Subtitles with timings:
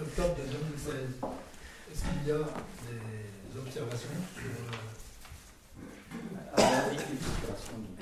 [0.00, 0.94] octobre de 2016.
[1.92, 4.50] Est-ce qu'il y a des observations sur.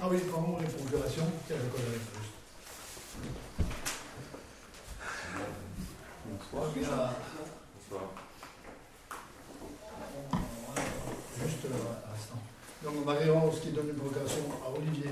[0.01, 2.33] Ah oui, vraiment les procurations, tiens, je connais juste.
[6.53, 6.67] Bonsoir.
[6.71, 8.07] Bonsoir.
[11.43, 12.43] Juste un instant.
[12.85, 15.11] Donc Marie-Rose qui donne une provocation à Olivier,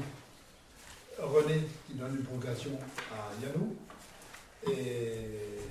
[1.19, 2.79] René qui donne une provocation
[3.13, 3.77] à Yannou,
[4.69, 5.66] et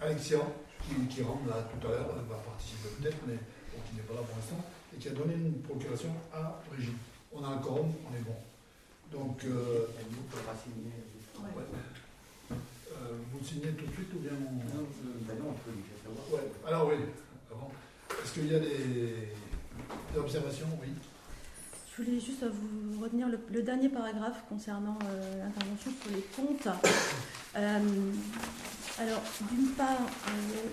[0.00, 0.38] Alexia
[0.82, 3.38] qui, qui rentre là tout à l'heure, elle va participer peut-être, mais
[3.88, 4.62] qui n'est pas là pour l'instant,
[4.94, 6.94] et qui a donné une procuration à Brigitte.
[7.32, 8.36] On a un quorum, on est bon.
[9.10, 9.86] Donc, euh,
[11.38, 11.64] ouais.
[12.52, 14.52] euh, vous signez tout de suite ou bien on...
[14.76, 14.86] Non,
[15.26, 16.24] ben non, on peut lui faire savoir.
[16.32, 16.48] Ouais.
[16.66, 16.94] Alors oui,
[17.50, 17.70] avant.
[18.22, 19.32] Est-ce qu'il y a des,
[20.12, 20.68] des observations?
[20.80, 20.88] Oui.
[21.96, 26.68] Je voulais juste vous retenir le, le dernier paragraphe concernant euh, l'intervention sur les comptes.
[27.56, 27.78] Euh,
[28.98, 29.22] alors,
[29.52, 29.86] d'une part,
[30.26, 30.30] euh,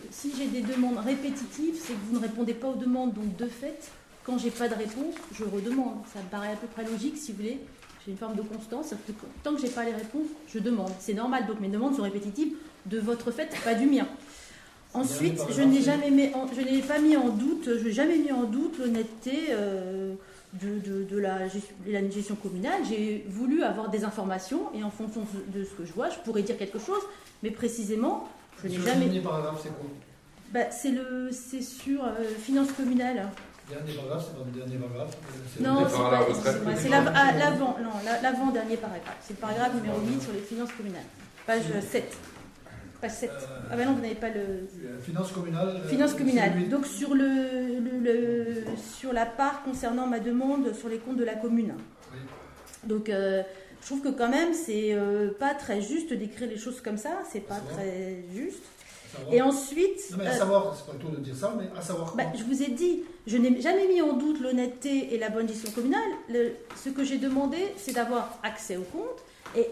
[0.10, 3.46] si j'ai des demandes répétitives, c'est que vous ne répondez pas aux demandes, donc de
[3.46, 3.92] fait,
[4.24, 6.00] quand j'ai pas de réponse, je redemande.
[6.12, 7.60] Ça me paraît à peu près logique, si vous voulez.
[8.04, 8.96] J'ai une forme de constance.
[9.06, 9.12] Que
[9.44, 10.90] tant que j'ai pas les réponses, je demande.
[11.00, 12.56] C'est normal, donc mes demandes sont répétitives
[12.88, 14.08] de votre fait, pas du mien.
[14.96, 18.18] Ensuite, je n'ai jamais mis en, je n'ai pas mis en doute, je n'ai jamais
[18.18, 20.16] mis en doute l'honnêteté euh,
[20.54, 22.82] de, de, de la, gestion, de la gestion communale.
[22.90, 26.42] J'ai voulu avoir des informations et en fonction de ce que je vois, je pourrais
[26.44, 27.02] dire quelque chose,
[27.44, 28.28] mais précisément,
[28.62, 29.06] je n'ai jamais.
[29.06, 29.90] Le dernier paragraphe, c'est quoi?
[30.54, 33.30] Bah, c'est le, c'est sur euh, finances communales.
[33.70, 35.18] Dernier paragraphe, c'est pas le dernier paragraphe.
[35.56, 36.36] c'est le Non, c'est à la pas, retraite.
[36.46, 39.18] excusez-moi, c'est l'av- ah, l'avant, non, la- l'avant-dernier paragraphe.
[39.22, 41.06] C'est le paragraphe numéro 8 sur les finances communales.
[41.48, 42.04] Page euh, 7.
[43.02, 43.32] Page 7.
[43.72, 44.68] Ah ben non, vous n'avez pas le...
[45.02, 45.82] Finances communales.
[45.84, 46.70] euh, Finances communales.
[46.70, 48.64] Donc sur, le, le- le-
[48.98, 51.74] sur la part concernant ma demande sur les comptes de la commune.
[52.14, 52.20] Oui.
[52.84, 53.42] Donc euh,
[53.82, 57.10] je trouve que quand même c'est euh, pas très juste d'écrire les choses comme ça,
[57.32, 58.64] c'est pas très juste.
[59.30, 61.82] Et ensuite, Non, mais à savoir, c'est pas le tour de dire ça, mais à
[61.82, 65.28] savoir bah, je vous ai dit, je n'ai jamais mis en doute l'honnêteté et la
[65.30, 66.00] bonne gestion communale.
[66.30, 69.22] Le- ce que j'ai demandé, c'est d'avoir accès aux comptes.
[69.58, 69.66] Et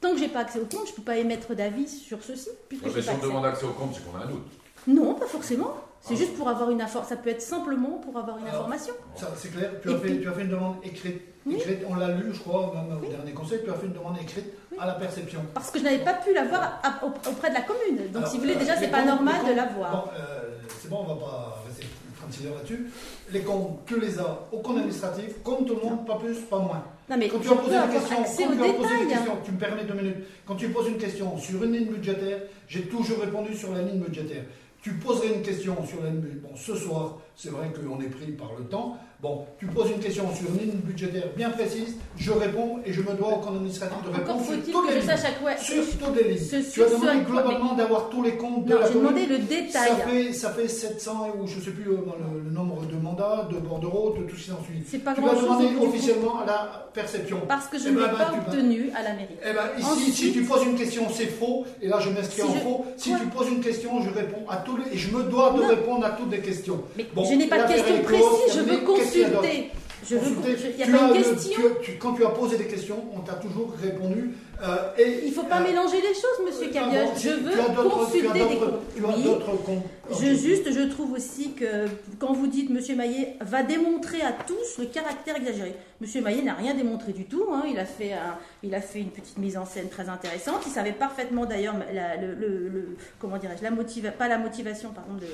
[0.00, 2.48] tant que j'ai pas accès aux comptes, je peux pas émettre d'avis sur ceci.
[2.68, 3.26] Puisque Ouais, j'ai mais si on accès.
[3.26, 4.46] demande accès au compte, c'est qu'on a un doute.
[4.86, 5.74] Non, pas forcément.
[6.00, 6.16] C'est Ah.
[6.16, 7.08] juste pour avoir une information.
[7.14, 8.94] Ça peut être simplement pour avoir une Alors, information.
[9.16, 9.70] Ça, c'est clair.
[9.82, 11.20] Tu as, fait, puis- tu as fait une demande écrite.
[11.46, 11.54] Oui.
[11.56, 13.60] écrite on l'a lu, je crois, même au dernier conseil.
[13.64, 14.78] Tu as fait une demande écrite Oui.
[14.80, 15.40] à la perception.
[15.54, 17.96] Parce que je n'avais pas pu l'avoir au- auprès de la commune.
[18.12, 19.90] Donc, Alors, si vous voulez, euh, déjà, c'est pas comptes- normal de l'avoir.
[19.90, 20.40] Bon, euh,
[20.78, 21.86] c'est bon, on va pas rester
[22.18, 22.90] 36 heures là-dessus.
[23.32, 26.58] Les comptes, tu les as au compte administratif, comme tout le monde, pas plus, pas
[26.58, 26.82] moins.
[27.10, 28.72] Non, mais Quand tu as peux posé une avoir question, accès quand aux tu as
[28.72, 29.08] posé une détails.
[29.08, 30.16] question, tu me permets deux minutes.
[30.46, 32.38] Quand tu poses une question sur une ligne budgétaire,
[32.68, 34.44] j'ai toujours répondu sur la ligne budgétaire.
[34.80, 36.50] Tu poserais une question sur la ligne budgétaire.
[36.50, 38.96] Bon, ce soir, c'est vrai qu'on est pris par le temps.
[39.22, 43.02] Bon, tu poses une question sur une ligne budgétaire bien précise, je réponds et je
[43.02, 45.08] me dois au compte administratif de Encore répondre sur toutes les je lignes.
[45.10, 45.56] sache à quoi.
[45.58, 46.38] Sur toutes les lignes.
[46.42, 49.42] Ce- tu as demandé globalement d'avoir tous les comptes de la j'ai demandé le Ça
[49.42, 49.90] détail.
[50.08, 53.58] fait, ça fait 700 ou je sais plus euh, le, le nombre de mandats, de
[53.58, 54.82] bordereaux, de tout ce qui s'ensuit.
[54.88, 57.40] C'est pas Tu grand l'as demandé officiellement à la perception.
[57.46, 59.36] Parce que je Eh ne ben, l'ai bah, pas tu obtenu à la mairie.
[59.44, 61.66] Eh ben, ici, Ensuite- si tu poses une question, c'est faux.
[61.82, 62.86] Et là, je m'inscris Si en je- faux.
[62.96, 64.94] Si tu poses une question, je réponds à tous les.
[64.94, 65.68] Et je me dois de Non.
[65.68, 66.80] répondre à toutes les questions.
[66.96, 69.70] Mais Bon, je n'ai pas de question précise, je veux y consulter.
[70.08, 70.70] Je veux, Consulter.
[70.70, 71.60] il n'y a pas as une question.
[72.00, 74.30] quand tu as posé des questions, on t'a toujours répondu.
[74.62, 77.22] euh, et, Il ne faut pas euh, mélanger les choses, monsieur euh, Cabioche.
[77.22, 79.82] Je veux consulter des comptes.
[80.10, 81.84] Je juste, je trouve aussi que
[82.18, 85.74] quand vous dites Monsieur Maillet va démontrer à tous le caractère exagéré.
[86.00, 87.44] Monsieur Maillet n'a rien démontré du tout.
[87.52, 87.64] hein.
[87.70, 90.62] Il a fait, un- il a fait une petite mise en scène très intéressante.
[90.66, 94.90] Il savait parfaitement d'ailleurs la, le, le- le- comment dirais-je, la motiva- pas la motivation,
[94.94, 95.26] pardon, de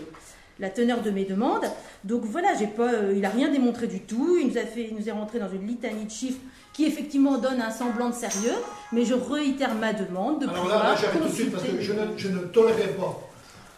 [0.58, 1.64] la teneur de mes demandes.
[2.04, 4.38] Donc voilà, pas, euh, il a rien démontré du tout.
[4.40, 6.40] Il nous a fait, il nous est rentré dans une litanie de chiffres
[6.72, 8.54] qui effectivement donne un semblant de sérieux.
[8.92, 11.92] Mais je réitère ma demande de Alors là, j'arrête tout de suite parce que je
[11.92, 13.20] ne, je ne tolérerai pas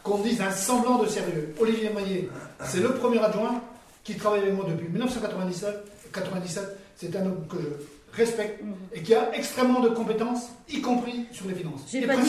[0.03, 1.55] qu'on dise un semblant de sérieux.
[1.61, 2.29] Olivier Maillet,
[2.65, 3.61] c'est le premier adjoint
[4.05, 5.69] qui travaille avec moi depuis 1997.
[6.13, 8.75] 97, c'est un homme que je respecte Mhm.
[8.95, 11.83] et qui a extrêmement de compétences, y compris sur les finances.
[11.91, 12.21] J'ai pas pas,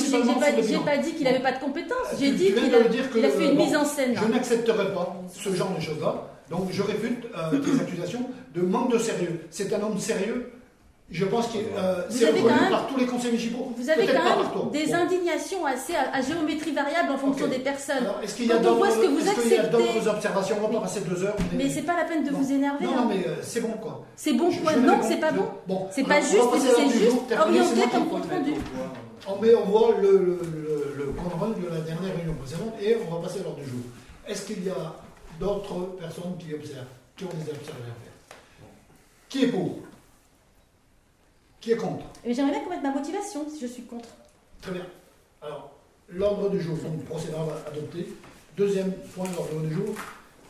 [0.98, 1.98] dit qu'il n'avait pas de compétences.
[2.14, 3.86] Euh, J'ai dit qu'il a, le dire que, il a fait une bon, mise en
[3.86, 4.16] scène.
[4.16, 6.28] Je n'accepterai pas ce genre de choses-là.
[6.50, 8.26] Donc je réfute euh, tes accusations
[8.56, 9.42] de manque de sérieux.
[9.50, 10.52] C'est un homme sérieux.
[11.12, 13.74] Je pense que euh, Vous c'est avez reconnu quand même- par tous les conseils municipaux.
[13.76, 14.70] Vous avez quand même toi.
[14.72, 14.94] des Bon.
[14.94, 17.52] indignations assez à, à géométrie variable en fonction Ok.
[17.52, 18.06] des personnes.
[18.22, 20.56] Est-ce qu'il y a d'autres observations?
[20.60, 21.36] On va pas passer deux heures.
[21.54, 22.38] Mais c'est pas la peine de Non.
[22.40, 22.86] vous énerver.
[22.86, 22.96] Non, hein.
[23.02, 24.06] non, mais euh, c'est bon quoi.
[24.16, 25.46] C'est bon quoi je Non, c'est pas bon.
[25.68, 28.54] Bon, C'est pas juste, c'est juste orienté comme compte rendu.
[29.28, 30.40] On met, on voit le
[31.18, 33.82] compte rendu de la dernière réunion précédente et on va passer à l'heure du jour.
[34.28, 34.96] Est-ce qu'il y a
[35.40, 36.86] d'autres personnes qui observent,
[37.18, 38.38] qui ont des observations à faire?
[39.28, 39.80] Qui est pour?
[41.62, 42.06] Qui est contre?
[42.26, 44.10] Mais j'aimerais bien connaître ma motivation si je suis contre.
[44.62, 44.86] Très bien.
[45.42, 45.72] Alors,
[46.12, 48.08] L'ordre du jour, donc procédure adopté.
[48.58, 49.94] Deuxième point de l'ordre du jour,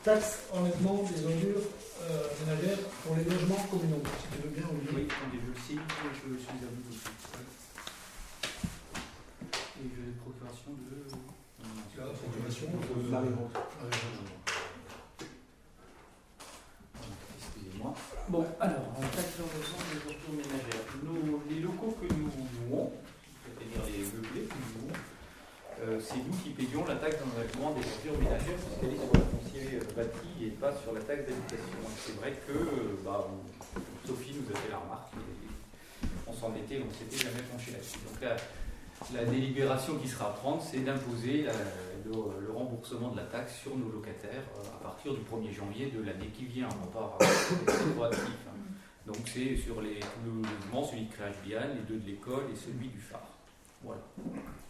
[0.04, 1.68] taxe enlèvement des ordures
[2.02, 4.02] euh, ménagères pour les logements communaux.
[4.22, 4.90] Si tu veux bien, Olivier.
[4.96, 6.96] Oui, attendez, je le signe, et je suis à vous.
[9.76, 11.12] Et je vais procuration de.
[11.98, 13.52] La procuration de Marie-Rose.
[17.38, 17.94] Excusez-moi.
[18.30, 20.88] Bon, alors, en taxe d'enlèvement des ordures ménagères.
[21.04, 22.32] Nous, les locaux que nous
[22.72, 22.92] louons,
[23.44, 24.96] c'est-à-dire les meublés que nous louons,
[25.79, 29.26] euh, c'est nous qui payons la taxe d'enlèvement des ordures ménagères puisqu'elle est sur le
[29.32, 31.80] foncier euh, bâti et pas sur la taxe d'habitation.
[32.06, 35.14] C'est vrai que euh, bah, on- Sophie nous a fait la remarque,
[36.28, 38.00] on s'embêtait, on ne s'était jamais penché là-dessus.
[38.06, 38.36] Donc la,
[39.22, 41.46] la délibération qui sera à prendre, c'est d'imposer
[42.06, 42.12] le,
[42.46, 46.02] le remboursement de la taxe sur nos locataires euh, à partir du 1er janvier de
[46.04, 48.24] l'année qui vient, non pas rétroactif.
[48.48, 48.56] hein.
[49.06, 53.00] Donc c'est sur les, logements, celui de Créage-Biane, les deux de l'école et celui du
[53.00, 53.28] phare.
[53.84, 54.02] Voilà,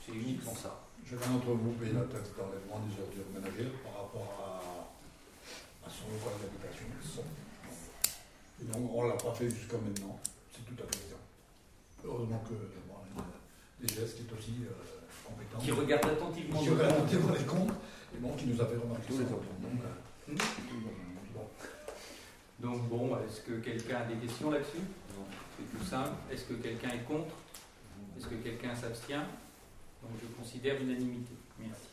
[0.05, 0.79] c'est uniquement ça.
[1.09, 6.05] Chacun d'entre vous paye la taxe d'enlèvement des ordures ménagères par rapport à, à son
[6.13, 6.85] local d'habitation.
[8.61, 10.19] Et donc, on ne l'a pas fait jusqu'à maintenant.
[10.53, 11.17] C'est tout à fait bien.
[12.05, 14.73] Heureusement que y a des gestes qui est aussi euh,
[15.25, 15.57] compétent.
[15.57, 17.73] Qui regarde attentivement qui regarde attentivement les comptes
[18.13, 19.31] et bon, qui nous a fait remarquer Tous les ça.
[19.31, 19.49] autres.
[19.63, 20.35] Donc, euh,
[21.33, 21.47] bon.
[22.59, 24.83] Donc bon, est-ce que quelqu'un a des questions là-dessus?
[25.57, 26.11] C'est tout simple.
[26.31, 27.33] Est-ce que quelqu'un est contre?
[28.17, 29.25] Est-ce que quelqu'un s'abstient?
[30.01, 31.33] Donc je considère unanimité.
[31.59, 31.89] Merci.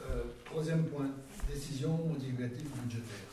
[0.00, 1.10] Euh, troisième point,
[1.52, 3.28] décision modificative budgétaire.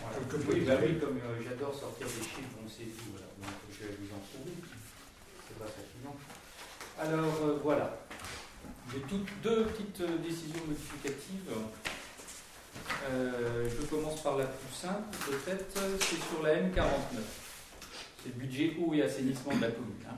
[0.00, 0.18] Voilà.
[0.50, 3.10] Oui, bah oui, comme euh, j'adore sortir des chiffres, on sait tout.
[3.12, 3.26] Voilà.
[3.40, 4.52] Donc je vais vous en trouver.
[5.48, 6.16] C'est pas fatigant.
[6.98, 7.96] Alors euh, voilà.
[8.92, 11.50] J'ai toutes deux petites euh, décisions modificatives.
[13.10, 17.18] Euh, je commence par la plus simple, peut-être, c'est sur la M49.
[18.22, 19.94] C'est le budget eau et assainissement de la commune.
[20.08, 20.14] hein.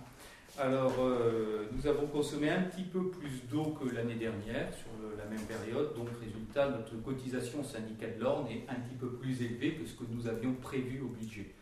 [0.58, 4.88] Alors, euh, nous avons consommé un petit peu plus d'eau que l'année dernière sur
[5.18, 5.94] la même période.
[5.94, 9.86] Donc, résultat, notre cotisation au syndicat de l'Orne est un petit peu plus élevée que
[9.86, 11.52] ce que nous avions prévu au budget.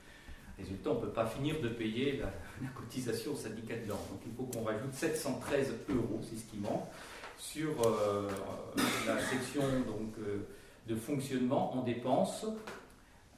[0.56, 4.02] Résultat, on ne peut pas finir de payer la, cotisation au syndicat de l'Orne.
[4.10, 6.86] Donc, il faut qu'on rajoute 713 euros, c'est ce qui manque,
[7.36, 8.30] sur euh,
[9.08, 10.46] la section donc, euh,
[10.86, 12.46] de fonctionnement en dépenses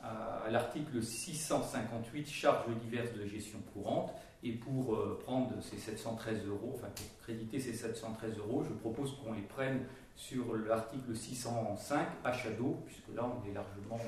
[0.02, 4.12] à l'article 658, charges diverses de gestion courante.
[4.42, 9.16] Et pour euh, prendre ces 713 euros, enfin pour créditer ces 713 euros, je propose
[9.16, 9.80] qu'on les prenne
[10.14, 14.00] sur l'article 605 achat d'eau, puisque là on est largement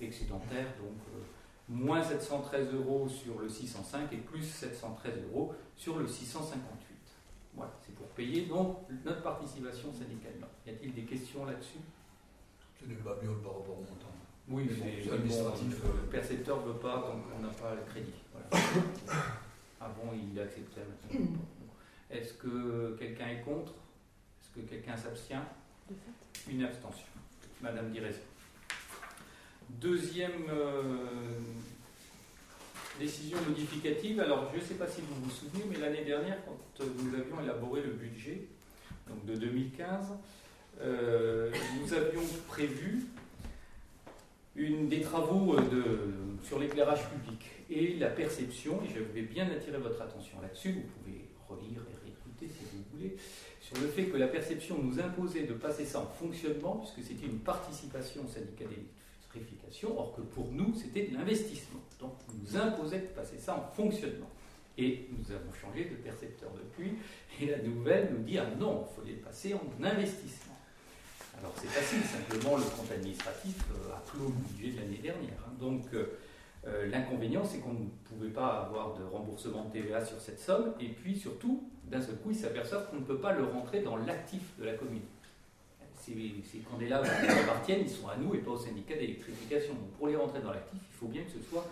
[0.00, 1.20] excédentaire, donc euh,
[1.68, 6.96] moins 713 euros sur le 605 et plus 713 euros sur le 658.
[7.54, 10.34] Voilà, c'est pour payer donc notre participation syndicale.
[10.66, 11.80] Y a-t-il des questions là-dessus?
[12.78, 14.10] C'est des babioles par rapport au montant.
[14.48, 16.02] Oui, Mais bon, administratif, bon, euh.
[16.02, 18.14] le percepteur ne veut pas tant qu'on n'a pas le crédit.
[18.32, 18.64] Voilà.
[19.80, 20.82] Avant, il acceptait.
[21.12, 21.44] maintenant.
[22.10, 23.72] Est-ce que quelqu'un est contre?
[23.72, 25.44] Est-ce que quelqu'un s'abstient?
[26.50, 27.06] Une abstention.
[27.62, 28.14] Madame Direz.
[29.68, 30.96] Deuxième euh,
[32.98, 34.20] décision modificative.
[34.20, 37.14] Alors, je ne sais pas si vous vous souvenez, mais l'année dernière, quand euh, nous
[37.14, 38.42] avions élaboré le budget
[39.08, 40.06] donc de 2015,
[40.80, 41.50] euh,
[41.80, 43.06] nous avions prévu
[44.56, 49.78] une, des travaux de, sur l'éclairage public et la perception, et je vais bien attirer
[49.78, 53.16] votre attention là-dessus, vous pouvez relire et réécouter si vous voulez,
[53.60, 57.26] sur le fait que la perception nous imposait de passer ça en fonctionnement, puisque c'était
[57.26, 61.80] une participation au syndicat d'électrification, or que pour nous, c'était de l'investissement.
[62.00, 64.30] Donc, on nous imposait de passer ça en fonctionnement.
[64.78, 66.92] Et nous avons changé de percepteur depuis,
[67.40, 70.56] et la nouvelle nous dit ah non, il faut les passer en investissement.
[71.38, 75.38] Alors c'est facile, simplement le compte administratif euh, a clos le budget de l'année dernière.
[75.46, 75.52] hein.
[75.58, 76.18] Donc euh,
[76.66, 80.74] euh, l'inconvénient, c'est qu'on ne pouvait pas avoir de remboursement de TVA sur cette somme,
[80.78, 83.96] et puis surtout, d'un seul coup, ils s'aperçoivent qu'on ne peut pas le rentrer dans
[83.96, 85.02] l'actif de la commune.
[85.98, 89.74] Ces, candélabres qui appartiennent, ils sont à nous et pas au syndicat d'électrification.
[89.74, 91.66] Donc pour les rentrer dans l'actif, il faut bien que ce soit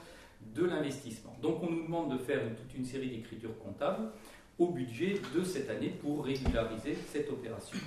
[0.54, 1.36] de l'investissement.
[1.42, 4.10] Donc on nous demande de faire toute une série d'écritures comptables
[4.58, 7.78] au budget de cette année pour régulariser cette opération.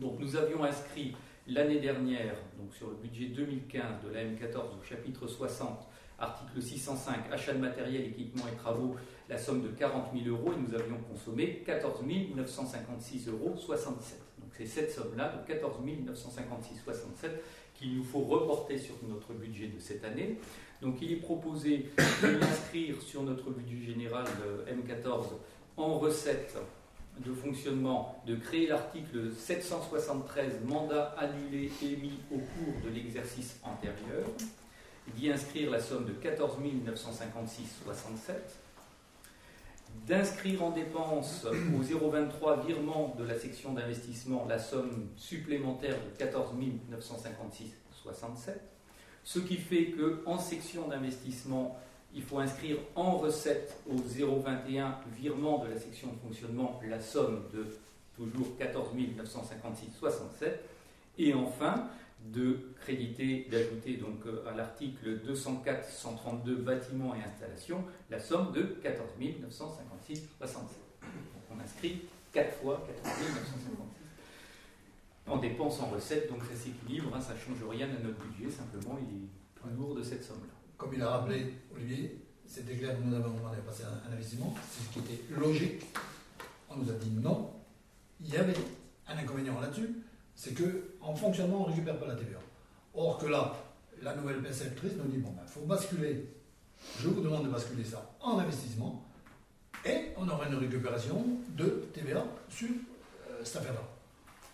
[0.00, 1.14] Donc nous avions inscrit
[1.46, 7.32] l'année dernière, donc sur le budget 2015 de la M14 au chapitre 60, article 605,
[7.32, 8.96] achat de matériel, équipement et travaux,
[9.28, 12.02] la somme de 40 000 euros et nous avions consommé 14
[12.34, 14.18] 956 euros 67.
[14.40, 17.42] Donc c'est cette somme-là de 14 956 67
[17.74, 20.38] qu'il nous faut reporter sur notre budget de cette année.
[20.82, 21.90] Donc il est proposé
[22.22, 25.26] de l'inscrire sur notre budget général de M14
[25.76, 26.56] en recette
[27.24, 34.26] de fonctionnement, de créer l'article 773 mandat annulé émis au cours de l'exercice antérieur,
[35.16, 38.32] d'y inscrire la somme de 14 956,67
[40.06, 46.54] d'inscrire en dépense au 023 virement de la section d'investissement la somme supplémentaire de 14
[46.92, 48.52] 956,67,
[49.24, 51.78] ce qui fait qu'en section d'investissement,
[52.14, 57.44] il faut inscrire en recette au 021 virement de la section de fonctionnement la somme
[57.52, 57.66] de
[58.16, 60.52] toujours 14 956,67
[61.18, 61.88] et enfin
[62.24, 68.62] de créditer, d'ajouter donc euh, à l'article 204 132 bâtiments et installations la somme de
[68.82, 70.18] 14 956,67.
[70.40, 73.78] Donc on inscrit 4 fois 14 956
[75.30, 78.50] en dépenses, en recettes, donc ça s'équilibre, hein, ça ne change rien à notre budget,
[78.50, 80.54] simplement il est lourd de cette somme-là.
[80.76, 84.54] Comme il a rappelé Olivier, c'était clair que nous avons demandé à passer un, investissement,
[84.70, 85.84] c'est ce qui était logique.
[86.70, 87.52] On nous a dit non.
[88.20, 88.54] Il y avait
[89.06, 89.90] un inconvénient là-dessus,
[90.38, 92.38] c'est qu'en fonctionnement, on ne récupère pas la TVA.
[92.94, 93.56] Or que là,
[94.00, 96.28] la nouvelle perceptrice nous dit, bon, il ben, faut basculer,
[97.00, 99.04] je vous demande de basculer ça en investissement,
[99.84, 101.24] et on aura une récupération
[101.56, 103.82] de TVA sur euh, cette affaire-là.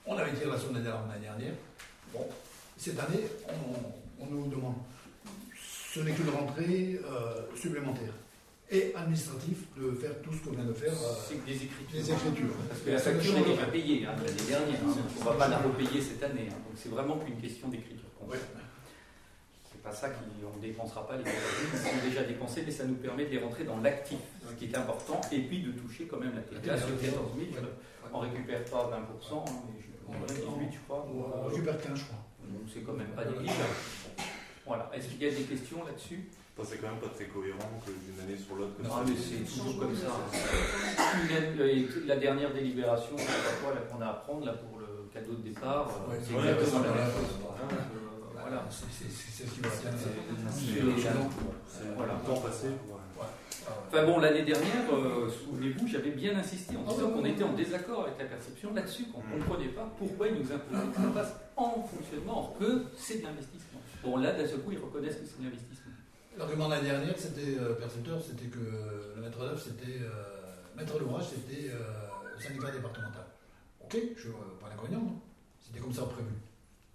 [0.07, 1.53] On avait tiré la somme l'année dernière.
[2.15, 2.27] Bon,
[2.79, 3.25] cette année,
[4.21, 4.77] on, nous demande,
[5.55, 8.13] ce n'est qu'une rentrée euh, supplémentaire
[8.75, 10.93] et administratif de faire tout ce qu'on vient de faire.
[10.93, 11.93] Euh, c'est des écritures.
[11.93, 12.55] Des écritures.
[12.69, 14.81] Parce que la facture n'est pas payée hein, l'année dernière.
[14.81, 14.95] Hein.
[15.17, 16.49] on ne va pas la repayer cette année.
[16.51, 16.59] Hein.
[16.67, 18.11] donc c'est vraiment qu'une question d'écriture.
[18.27, 18.37] Ouais.
[19.71, 22.95] C'est pas ça qu'on ne dépensera pas les ils sont déjà dépensés, mais ça nous
[22.95, 26.19] permet de les rentrer dans l'actif, ce qui est important, et puis de toucher quand
[26.19, 27.67] même la TVA sur 14 000.
[28.13, 28.91] On ne récupère pas
[29.31, 31.07] 20%, mais je, 18 je crois.
[31.11, 32.19] On récupère 15 je crois.
[32.49, 33.75] Donc c'est quand même pas négligeable.
[34.67, 34.91] Voilà.
[34.95, 36.31] Est-ce qu'il y a des questions là-dessus?
[36.63, 38.79] C'est quand même pas très cohérent que d'une année sur l'autre.
[38.83, 40.07] Non, mais c'est toujours comme ça.
[42.07, 46.35] la dernière délibération, qu'on a à prendre là, pour le cadeau de départ, euh, c'est
[46.35, 47.35] exactement la même chose.
[48.41, 51.31] Voilà, c'est ce qui va atteindre.
[51.97, 52.69] Voilà, temps passé.
[53.89, 58.03] Enfin bon, l'année dernière, euh, souvenez-vous, j'avais bien insisté en disant qu'on était en désaccord
[58.05, 61.35] avec la perception là-dessus, qu'on ne comprenait pas pourquoi ils nous imposaient que ça passe
[61.57, 63.81] en fonctionnement, or que c'est de l'investissement.
[64.05, 65.84] Bon, là, d'un seul coup, ils reconnaissent que c'est de l'investissement.
[66.37, 68.59] L'argument l'année dernière, c'était euh, percepteur, c'était que
[69.15, 73.25] le maître d'œuvre, c'était euh, maître d'ouvrage, c'était euh, le syndicat départemental.
[73.81, 75.23] Ok, je pas d'inconvénient,
[75.65, 76.35] c'était comme ça prévu.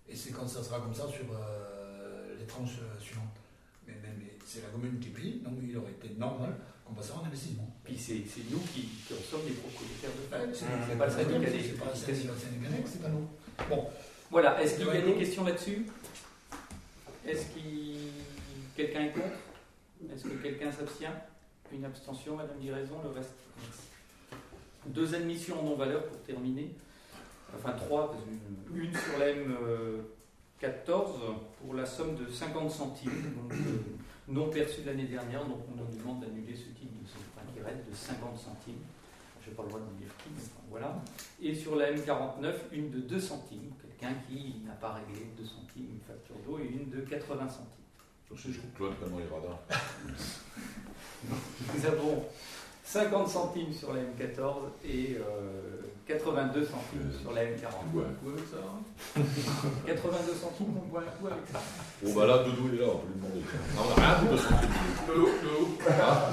[0.10, 1.25] Et c'est quand ça sera comme ça sur
[2.38, 3.38] les tranches suivantes.
[3.88, 3.93] Mais,
[4.46, 7.69] c'est la commune qui paye, donc il aurait été normal qu'on passe en investissement.
[7.84, 10.65] Puis c'est nous qui, en sommes les propriétaires de fait.
[10.65, 13.27] c'est pas le syndicat, c'est pas le c'est pas nous.
[13.69, 13.88] Bon.
[14.31, 15.86] Voilà, est-ce qu'il y a des questions là-dessus?
[17.25, 18.19] Est-ce qu'il
[18.79, 19.36] Quelqu'un est contre?
[20.09, 21.12] Est-ce que quelqu'un s'abstient?
[21.74, 23.36] Une abstention, Madame dit raison, le reste
[24.86, 26.74] Deux admissions en non-valeur pour terminer.
[27.53, 28.15] Enfin trois,
[28.74, 29.33] une, sur la
[30.62, 31.09] M14
[31.62, 33.79] pour la somme de 50 centimes, donc, euh,
[34.29, 37.05] non perçue l'année dernière, donc on nous demande d'annuler ce type de
[37.36, 38.79] enfin, reste de 50 centimes.
[39.41, 41.03] Je n'ai pas le droit de dire qui, mais voilà.
[41.41, 45.89] Et sur la M49, une de 2 centimes, quelqu'un qui n'a pas réglé 2 centimes,
[45.95, 47.78] une facture d'eau, et une de 80 centimes.
[48.36, 49.59] Je Claude tellement les radars.
[51.75, 52.24] Nous avons
[52.83, 55.17] 50 centimes sur la M14 et
[56.07, 57.93] 82 euh, centimes sur la M40.
[57.93, 58.03] Ouais.
[58.27, 58.57] avec ça
[59.88, 61.59] 82 centimes, on boit un coup avec ça.
[62.03, 63.41] Bon, bah là, Doudou, il est là, on peut lui demander.
[63.75, 64.69] Non, on n'a rien de 2 centimes.
[65.07, 65.77] Doudou, Doudou.
[65.89, 66.31] Ah.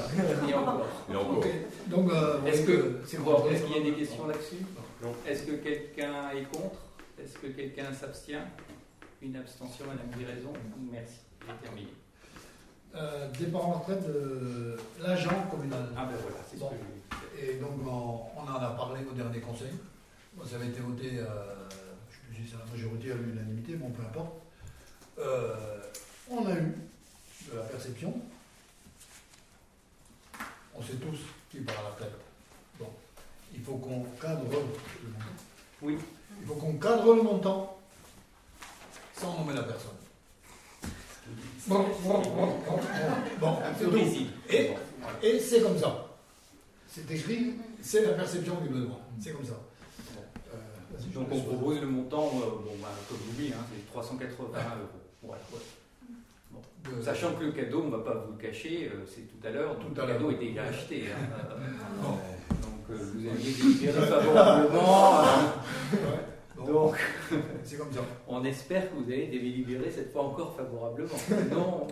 [0.48, 0.86] Et encore.
[1.10, 1.44] Et encore.
[1.88, 4.62] Donc, euh, est-ce qu'il y a des questions là-dessus?
[5.26, 6.78] Est-ce que quelqu'un est contre?
[7.22, 8.46] Est-ce que quelqu'un s'abstient?
[9.22, 10.52] Une abstention, Madame Guiraison
[10.92, 11.25] Merci.
[12.96, 15.86] Euh, départ en retraite de l'agent communal.
[15.96, 16.70] Ah ben voilà, c'est bon.
[17.38, 19.72] Et donc on, en a parlé au dernier conseil.
[20.48, 23.90] ça avait été voté, je ne sais plus si c'est la majorité à l'unanimité, bon
[23.90, 24.32] peu importe.
[25.18, 25.80] Euh,
[26.30, 26.74] on a eu
[27.50, 28.14] de la perception.
[30.74, 31.18] On sait tous
[31.50, 32.12] qui part à la retraite.
[32.78, 32.88] Bon,
[33.54, 35.26] il faut qu'on cadre le montant.
[35.82, 35.98] Oui.
[36.40, 37.78] Il faut qu'on cadre le montant
[39.14, 39.96] sans nommer la personne.
[41.68, 42.22] Bon, bon,
[43.40, 43.56] bon,
[44.50, 44.70] Et,
[45.22, 46.06] et c'est comme ça.
[46.88, 48.98] C'est écrit, c'est la perception du besoin.
[49.20, 49.54] C'est comme ça.
[50.54, 50.56] Euh,
[51.14, 54.88] Donc on propose le montant, euh, bon, bah, comme vous dites, hein, c'est 380 euros.
[55.22, 55.42] Voilà.
[56.52, 56.60] Bon.
[57.02, 59.50] Sachant que le cadeau, on ne va pas vous le cacher, euh, c'est tout à
[59.50, 61.04] l'heure, le cadeau est déjà acheté.
[61.12, 62.06] Hein.
[62.62, 65.24] Donc vous aviez délibéré favorablement.
[66.64, 66.96] Donc,
[67.64, 68.00] c'est comme ça.
[68.26, 71.16] On espère que vous allez délibérer cette fois encore favorablement.
[71.16, 71.86] Sinon,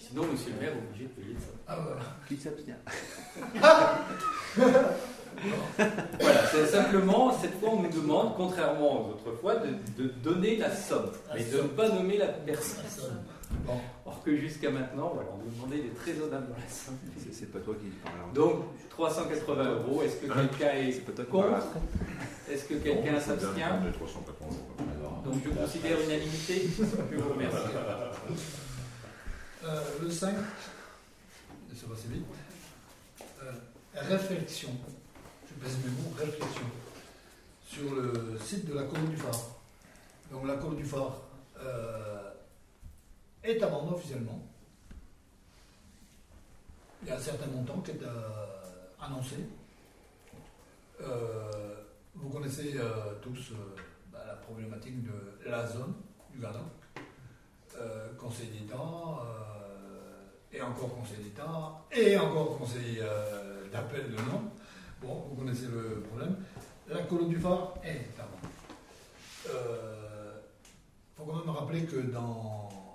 [0.00, 1.52] sinon monsieur le maire est obligé de payer ça.
[1.68, 2.00] Ah voilà.
[2.26, 2.78] Qui s'abstient?
[6.20, 10.74] Voilà, c'est simplement, cette fois, on me demande, contrairement aux autres fois, de, donner la
[10.74, 13.22] somme, mais de ne pas nommer la personne.
[13.68, 13.80] Or
[14.28, 16.98] que jusqu'à maintenant, voilà, on nous demandait des très honnêtes dans la somme.
[17.18, 18.32] C'est- C'est pas toi qui parles.
[18.34, 20.02] Donc 380 euros.
[20.02, 21.66] Est-ce que quelqu'un est C'est pas toi contre.
[22.50, 24.46] Est-ce que quelqu'un s'abstient Les 380
[25.02, 25.22] euros.
[25.24, 26.68] Donc je considère unanimité.
[26.78, 27.56] Je vous remercie.
[29.64, 30.34] Euh, le 5,
[31.74, 32.24] ça va assez vite.
[33.42, 33.50] Euh,
[33.96, 34.68] réflexion,
[35.48, 36.62] je pèse mes mots, réflexion,
[37.66, 39.50] sur le site de la colonne du phare.
[40.30, 41.22] Donc la colonne du phare
[41.60, 42.27] euh,
[43.48, 44.40] est vendre officiellement.
[47.02, 48.58] Il y a un certain montant qui est euh,
[49.00, 49.36] annoncé.
[51.00, 51.74] Euh,
[52.14, 53.52] vous connaissez euh, tous
[54.12, 55.94] bah, la problématique de la zone
[56.32, 58.76] du euh, Conseil d'État,
[60.52, 63.00] et encore Conseil d'État, et encore Conseil
[63.72, 64.50] d'appel de nom.
[65.00, 66.36] Bon, vous connaissez le problème.
[66.88, 68.40] La colonne du phare est avant.
[69.44, 69.52] Il
[71.16, 72.87] faut quand même rappeler que dans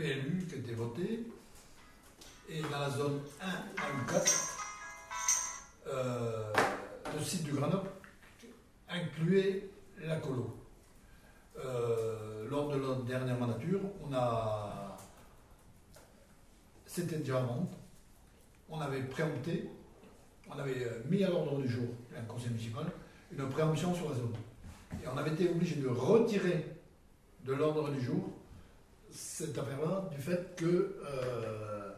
[0.00, 1.26] Qui été voté,
[2.48, 4.58] et dans la zone 1 à 4,
[5.88, 6.52] euh,
[7.14, 7.90] le site du Grenoble
[8.88, 9.68] incluait
[10.02, 10.56] la colo.
[11.62, 14.96] Euh, lors de notre dernière mandature, on a.
[16.86, 17.68] C'était déjà vendre.
[18.70, 19.68] On avait préempté,
[20.48, 21.88] on avait euh, mis à l'ordre du jour,
[22.18, 22.86] un conseil municipal,
[23.30, 24.32] une préemption sur la zone.
[24.94, 26.74] Et on avait été obligé de retirer
[27.44, 28.39] de l'ordre du jour
[29.12, 31.90] cette affaire-là du fait que, euh,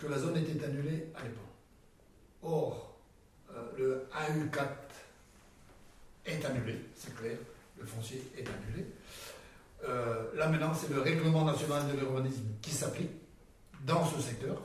[0.00, 1.42] que la zone était annulée à l'époque.
[2.42, 2.96] Or,
[3.50, 4.66] euh, le AU4
[6.26, 7.36] est annulé, c'est clair
[7.82, 8.86] le foncier est annulé.
[9.84, 13.10] Euh, là maintenant, c'est le règlement national de l'urbanisme qui s'applique
[13.84, 14.62] dans ce secteur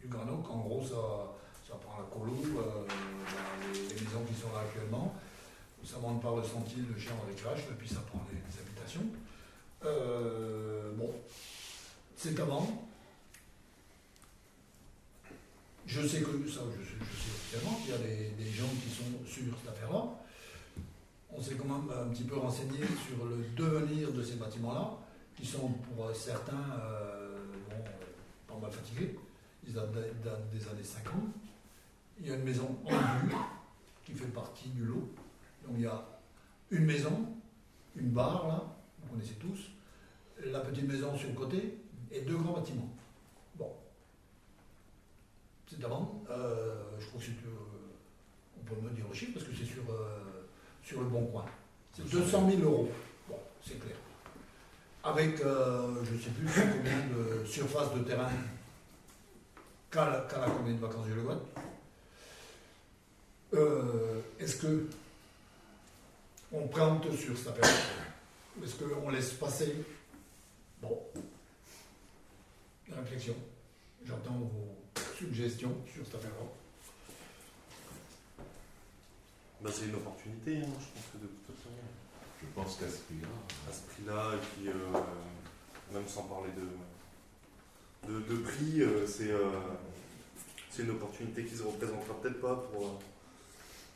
[0.00, 0.48] du Granoc.
[0.48, 1.34] En gros, ça,
[1.68, 2.36] ça prend la colo,
[3.72, 5.14] les, les maisons qui sont là actuellement.
[5.84, 8.60] Ça monte par le sentier, le champ avec crash, et puis ça prend les, les
[8.60, 9.06] habitations.
[9.84, 11.12] Euh, bon,
[12.16, 12.88] c'est avant.
[15.86, 19.24] Je sais que ça, je sais, je officiellement qu'il y a des, gens qui sont
[19.26, 20.18] sur cette affaire-là
[21.38, 24.98] on s'est quand même un petit peu renseigné sur le devenir de ces bâtiments-là,
[25.36, 27.36] qui sont pour certains euh,
[28.48, 29.16] pas mal fatigués.
[29.66, 29.92] Ils datent,
[30.24, 31.14] datent des années 50.
[32.20, 33.34] Il y a une maison en vue
[34.04, 35.08] qui fait partie du lot.
[35.64, 36.04] Donc il y a
[36.70, 37.34] une maison,
[37.94, 38.62] une barre là,
[39.08, 39.70] vous connaissez tous,
[40.44, 41.78] la petite maison sur le côté
[42.10, 42.88] et deux grands bâtiments.
[43.56, 43.72] Bon.
[45.66, 46.22] C'est avant.
[46.30, 47.32] Euh, je crois que c'est.
[47.32, 49.82] euh, on peut me dire le chiffre parce que c'est sur.
[49.90, 50.28] euh,
[50.88, 51.44] sur le bon coin.
[51.92, 52.90] C'est 200 000 euros.
[53.28, 53.96] Bon, c'est clair.
[55.04, 58.30] Avec, euh, je ne sais plus combien de surface de terrain
[59.90, 61.06] qu'a la, commune de vacances
[63.52, 64.88] euh, Est-ce que
[66.52, 68.07] on préempte sur cette affaire Ou
[68.64, 69.74] est-ce qu'on laisse passer?
[70.82, 71.00] Bon.
[72.90, 73.34] Réflexion.
[74.06, 76.46] J'entends vos suggestions sur cette affaire-là.
[79.60, 81.70] Bah, c'est une opportunité, hein, je pense que de toute façon,
[82.40, 83.28] Je pense qu'à ce prix-là,
[83.68, 89.32] à ce prix-là, et puis euh, même sans parler de, de, de prix, euh, c'est
[89.32, 89.50] euh,
[90.70, 92.90] c'est une opportunité qui se représentera peut-être pas pour, euh,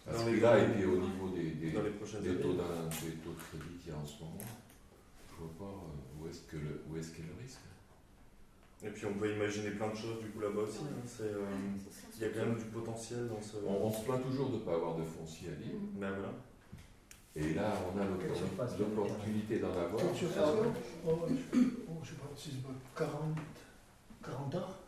[0.09, 3.17] à ce prix-là, et puis au niveau des, des, dans les prochaines des taux, des
[3.23, 4.39] taux de crédit qu'il y a en ce moment,
[5.31, 7.61] je vois pas euh, où est-ce que le- où est-ce qu'est le risque.
[8.85, 10.81] Et puis on peut imaginer plein de choses du coup là-bas aussi.
[10.83, 11.45] hein, euh,
[12.17, 13.59] Il y a quand même du potentiel dans ce.
[13.65, 16.33] On, on se plaint toujours de ne pas avoir de foncier à Lille, Ben voilà.
[17.37, 20.01] et là on a l'opportunité d'en avoir.
[20.17, 20.51] Surface
[21.07, 22.75] oh, je, je sais pas si c'est pas
[23.07, 23.37] 40,
[24.25, 24.79] 40 heures,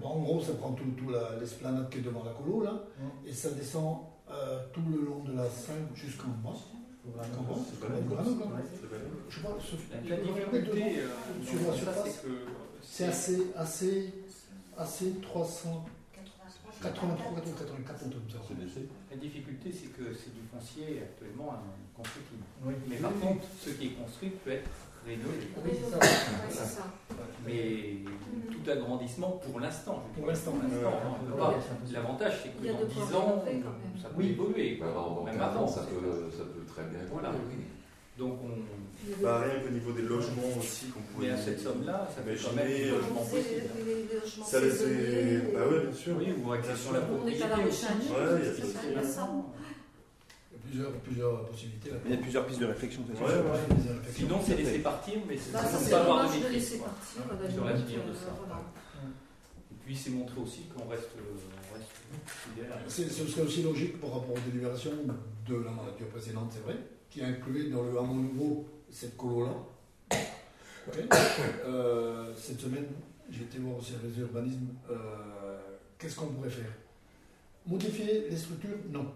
[0.00, 2.84] Bon, en gros, ça prend tout, tout la- l'esplanade qui est devant la colo, là,
[3.26, 3.98] et ça descend
[4.30, 6.56] euh, tout le long de la Seine jusqu'en bas.
[9.28, 11.08] Je pas, Sophie, La, difficulté euh,
[11.44, 12.34] sur la surface c'est que
[12.82, 14.14] C'est assez, assez,
[14.78, 15.84] assez 300,
[16.82, 17.96] 83, 84, un truc comme
[18.30, 18.36] ça.
[19.10, 22.42] La difficulté, c'est que c'est du foncier actuellement euh, constructible.
[22.64, 22.74] Oui.
[22.88, 24.70] Mais par contre, ce qui est construit peut être
[25.06, 25.50] rénové.
[25.64, 25.98] Oui, c'est ça.
[25.98, 26.82] Ouais, c'est ça.
[27.46, 27.96] Mais
[28.52, 30.02] tout agrandissement pour l'instant.
[30.14, 30.52] Pour l'instant.
[30.52, 31.54] pour l'instant, on peut pas.
[31.92, 33.44] L'avantage, c'est que dans quoi 10 ans,
[34.00, 34.30] ça peut Oui.
[34.30, 34.78] évoluer.
[34.80, 34.86] Bah,
[35.24, 37.28] Même 15 avant, ça peut, ça peut très bien Voilà.
[37.30, 37.64] évoluer, oui.
[38.18, 41.28] Donc, on, Bah, rien qu'au niveau des logements aussi qu'on pouvait.
[41.28, 43.24] mais à cette somme-là, ça fait quand même du euh, logements
[44.44, 44.78] Ça laisse.
[44.78, 46.16] saisonniers, Bah ouais, bien sûr.
[46.18, 47.86] Oui, ou accession à la On est propriété à la aussi.
[47.86, 48.10] recherche.
[48.10, 48.52] Ouais,
[48.88, 49.02] il y a
[50.72, 51.96] plusieurs, plusieurs possibilités là.
[52.06, 53.02] Il y a plusieurs pistes de réflexion.
[53.02, 54.10] Ouais, ouais.
[54.14, 56.68] Sinon, c'est laisser partir, mais c'est ça, c'est c'est pas avoir de maîtrise.
[56.68, 58.32] Sur l'avenir de euh, ça.
[58.38, 58.60] voilà.
[59.70, 61.10] Et puis, c'est montrer aussi qu'on reste,
[62.88, 64.92] C'est- Ce serait aussi logique par rapport aux délibérations
[65.48, 66.76] de la mandature précédente, c'est vrai,
[67.10, 69.54] qui incluait dans le hameau nouveau cette colo-là.
[71.66, 72.86] Euh, cette semaine,
[73.30, 74.68] j'ai été voir au service d'urbanisme.
[74.90, 75.58] euh,
[75.98, 76.72] Qu'est-ce qu'on pourrait faire?
[77.66, 78.76] Modifier les structures?
[78.90, 79.06] Non.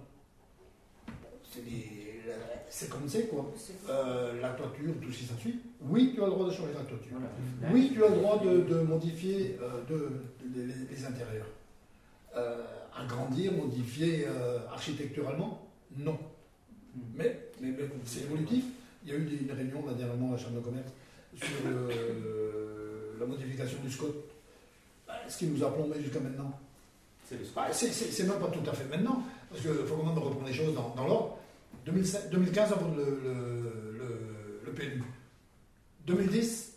[1.64, 2.34] C'est la-
[2.68, 3.50] c'est comme c'est quoi.
[3.88, 5.60] Euh, la toiture, tout ce qui s'ensuit.
[5.80, 7.16] Oui, tu as le droit de changer la toiture.
[7.60, 7.72] Voilà.
[7.72, 9.94] Oui, tu as le droit de, de modifier euh, de,
[10.48, 11.46] de- les, les intérieurs.
[12.36, 12.64] Euh,
[12.94, 15.66] agrandir, modifier euh, architecturalement
[15.96, 16.12] Non.
[16.94, 17.00] Hmm.
[17.16, 18.64] Mais, mais- mais c'est évolutif.
[19.04, 20.90] Il y a eu une réunion là, dernièrement à la Chambre de commerce
[21.36, 21.48] sur
[23.20, 24.14] la modification du SCOT.
[25.06, 26.58] Bah, Ce qui nous a plombé jusqu'à maintenant.
[27.28, 30.52] C'est Bah, même pas tout à fait maintenant, parce qu'il faut quand même reprendre les
[30.52, 31.38] choses dans, dans l'ordre.
[31.86, 35.02] 2005 2015, on vote le, le, le- le PLU.
[36.06, 36.72] 2010,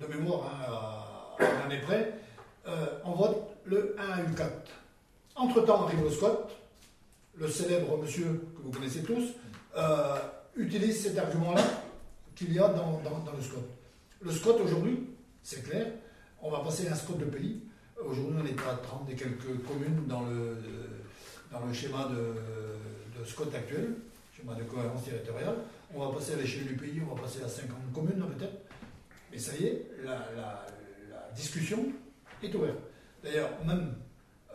[0.00, 0.46] de mémoire,
[1.40, 2.12] hein, à, l'année près,
[2.66, 4.50] euh, on vote le 1 à U4.
[5.34, 6.46] Entre-temps arrive le SCOT,
[7.36, 9.34] le célèbre monsieur que vous connaissez tous,
[9.76, 10.16] euh,
[10.56, 11.62] utilise cet argument-là
[12.34, 13.00] qu'il y a dans,
[13.34, 13.64] le SCOT.
[14.20, 15.08] Le SCOT aujourd'hui,
[15.42, 15.86] c'est clair,
[16.42, 17.62] on va passer à un SCOT de pays.
[18.04, 20.56] Aujourd'hui, on est à 30 et quelques communes dans le,
[21.72, 23.94] schéma de, de SCOT actuel,
[24.44, 25.56] de cohérence territoriale.
[25.94, 28.58] On va passer à l'échelle du pays, on va passer à 50 communes, peut-être.
[29.30, 30.66] Mais ça y est, la,
[31.34, 31.78] discussion
[32.42, 32.78] est ouverte.
[33.22, 33.94] D'ailleurs, même,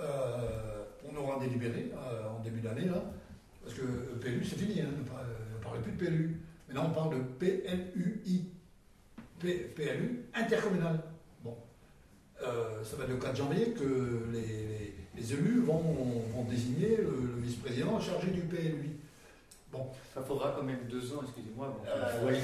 [0.01, 3.01] euh, on aura délibéré euh, en début d'année, là,
[3.63, 3.83] parce que
[4.19, 6.41] PLU, c'est fini, hein, ne, par- ne parlez plus de PLU.
[6.67, 8.49] Maintenant, on parle de PLUI,
[9.39, 10.99] PLU intercommunal.
[11.41, 11.55] Bon.
[12.41, 17.03] Euh, ça va être le 4 janvier que les, élus vont, vont désigner le,
[17.35, 18.97] le vice-président chargé du PLUI.
[20.15, 22.39] Il faudra quand même deux ans, excusez-moi, bon, Euh, ouais.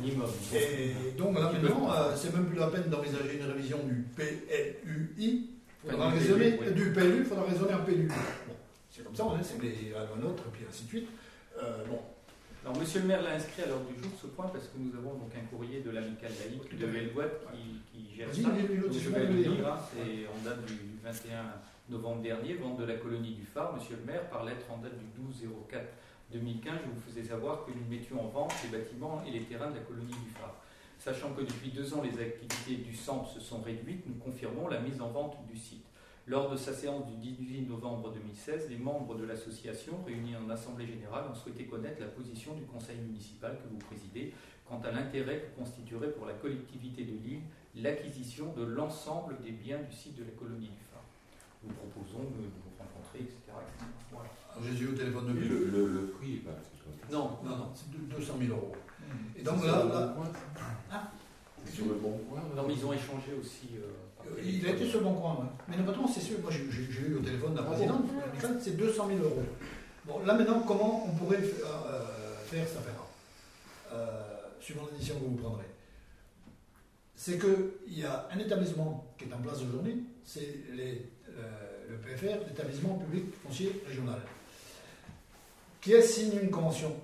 [0.00, 0.28] minimum.
[0.54, 5.50] Et donc là maintenant, euh, c'est même plus la peine d'envisager une révision du PLUI.
[5.84, 8.08] Il faudra Enfin, du raisonner PLU, du PLU, il faudra raisonner en PLU.
[8.08, 8.54] Bon,
[8.90, 11.08] c'est comme ça, c'est les- la loi nôtre, et puis ainsi de suite.
[11.62, 12.00] Euh, bon,
[12.64, 14.92] Alors, monsieur le maire l'a inscrit à l'ordre du jour, ce point, parce que nous
[14.98, 18.42] avons donc un courrier de l'amicale laïque de Bellegoite qui, qui gère ça.
[18.42, 21.54] Donc, je vais le lire, c'est en date du 21
[21.88, 23.74] novembre dernier, vente de la colonie du phare.
[23.74, 25.86] Monsieur le maire, par lettre en date du 12 04
[26.32, 29.70] 2015, je vous faisais savoir que nous mettions en vente les bâtiments et les terrains
[29.70, 30.54] de la colonie du phare.
[30.98, 34.80] Sachant que depuis deux ans, les activités du centre se sont réduites, nous confirmons la
[34.80, 35.84] mise en vente du site.
[36.26, 40.86] Lors de sa séance du 18 novembre 2016, les membres de l'association, réunis en Assemblée
[40.86, 44.34] générale, ont souhaité connaître la position du conseil municipal que vous présidez
[44.68, 47.40] quant à l'intérêt que constituerait pour la collectivité de l'île
[47.76, 51.04] l'acquisition de l'ensemble des biens du site de la colonie du phare.
[51.64, 53.36] Nous proposons de vous rencontrer, etc.
[53.48, 53.86] etc.
[54.12, 54.28] Voilà.
[54.62, 55.48] J'ai eu au téléphone de lui.
[55.48, 56.50] le, le, le prix est pas.
[57.10, 58.72] Non, Non, non, c'est de- 200 000 euros.
[59.36, 60.32] Et donc C'est là, sur le là, bon coin
[60.92, 61.10] Ah.
[61.64, 63.68] C'est sur le bon coin non, mais ils ont échangé aussi.
[63.76, 65.50] euh, euh, il a été sur le bon coin, ouais.
[65.68, 66.62] Mais notamment, c'est sûr, moi j'ai
[67.02, 69.42] eu au téléphone la Ah présidente, l'amicale, c'est 200 000 euros.
[70.06, 72.04] Bon, là maintenant, comment on pourrait euh, euh,
[72.46, 72.94] faire cette affaire
[73.92, 74.22] euh,
[74.60, 75.64] Suivant la décision que vous prendrez.
[77.14, 81.96] C'est qu'il y a un établissement qui est en place aujourd'hui, c'est les, euh, le
[81.96, 84.20] PFR, l'établissement public foncier régional,
[85.80, 86.94] qui a signé une convention.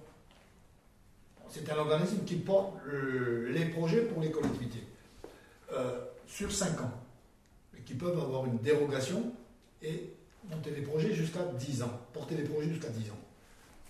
[1.51, 2.75] C'est un organisme qui porte
[3.49, 4.85] les projets pour les collectivités
[5.73, 6.93] euh, sur 5 ans,
[7.77, 9.33] et qui peuvent avoir une dérogation
[9.83, 10.11] et
[10.51, 13.19] monter des projets jusqu'à 10 ans, porter des projets jusqu'à 10 ans.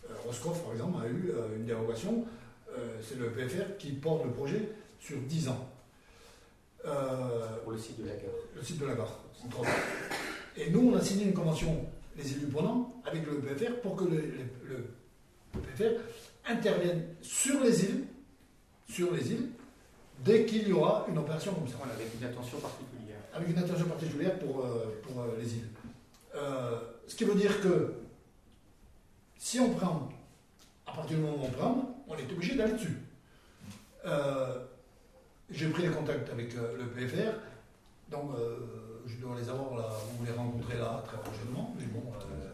[0.04, 2.24] Euh, Roscoff, par exemple, a eu euh, une dérogation,
[3.00, 4.68] c'est le PFR qui porte le projet
[4.98, 5.68] sur 10 ans.
[6.82, 8.34] Pour le site de la gare.
[8.56, 9.70] le site de la gare, entre autres.
[10.56, 11.86] Et nous, on a signé une convention,
[12.16, 14.16] les élus prenants, avec le PFR pour que le,
[14.64, 14.90] le-
[15.77, 16.00] PFR
[16.46, 18.05] intervienne sur les îles,
[18.88, 19.48] sur les îles,
[20.24, 23.18] dès qu'il y aura une opération comme ça, Voilà, avec une attention particulière.
[23.33, 25.68] avec une attention particulière pour, euh, pour euh, les îles.
[26.35, 27.94] Euh, ce qui veut dire que
[29.38, 30.09] si on prend,
[30.87, 32.96] à partir du moment où on prend, on est obligé d'aller dessus.
[35.50, 37.33] J'ai pris les contacts avec le PFR,
[38.11, 38.31] donc
[39.06, 39.88] je dois les avoir là,
[40.18, 42.50] vous les rencontrer là très prochainement, mais bon, euh,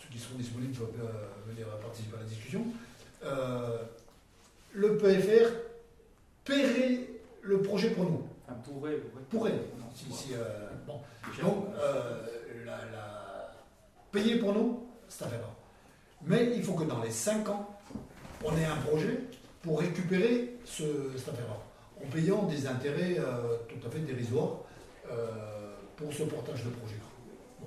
[0.00, 1.10] ceux qui seront disponibles peuvent
[1.48, 2.64] venir participer à la discussion.
[3.24, 3.78] Euh,
[4.72, 5.50] le PFR
[6.44, 7.00] paierait
[7.42, 8.96] le projet pour nous, Enfin, pourrait,
[9.30, 9.50] pourrait.
[9.78, 11.00] Non, Si, bon, si, euh, bon.
[11.42, 11.66] Donc,
[12.64, 13.52] la, la-
[14.12, 15.40] payer pour nous, c'est affaire.
[16.22, 17.78] Mais il faut que dans les 5 ans,
[18.44, 19.20] on ait un projet
[19.62, 20.84] pour récupérer ce,
[21.16, 21.46] cette affaire
[22.02, 24.58] en payant des intérêts euh, tout à fait dérisoires
[25.10, 25.57] euh,
[25.98, 26.94] pour ce portage de projet.
[27.60, 27.66] Bon.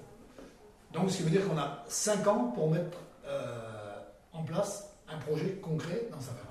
[1.00, 4.00] Donc, ce qui veut dire qu'on a 5 ans pour mettre euh,
[4.34, 6.46] en place un projet concret dans sa affaire.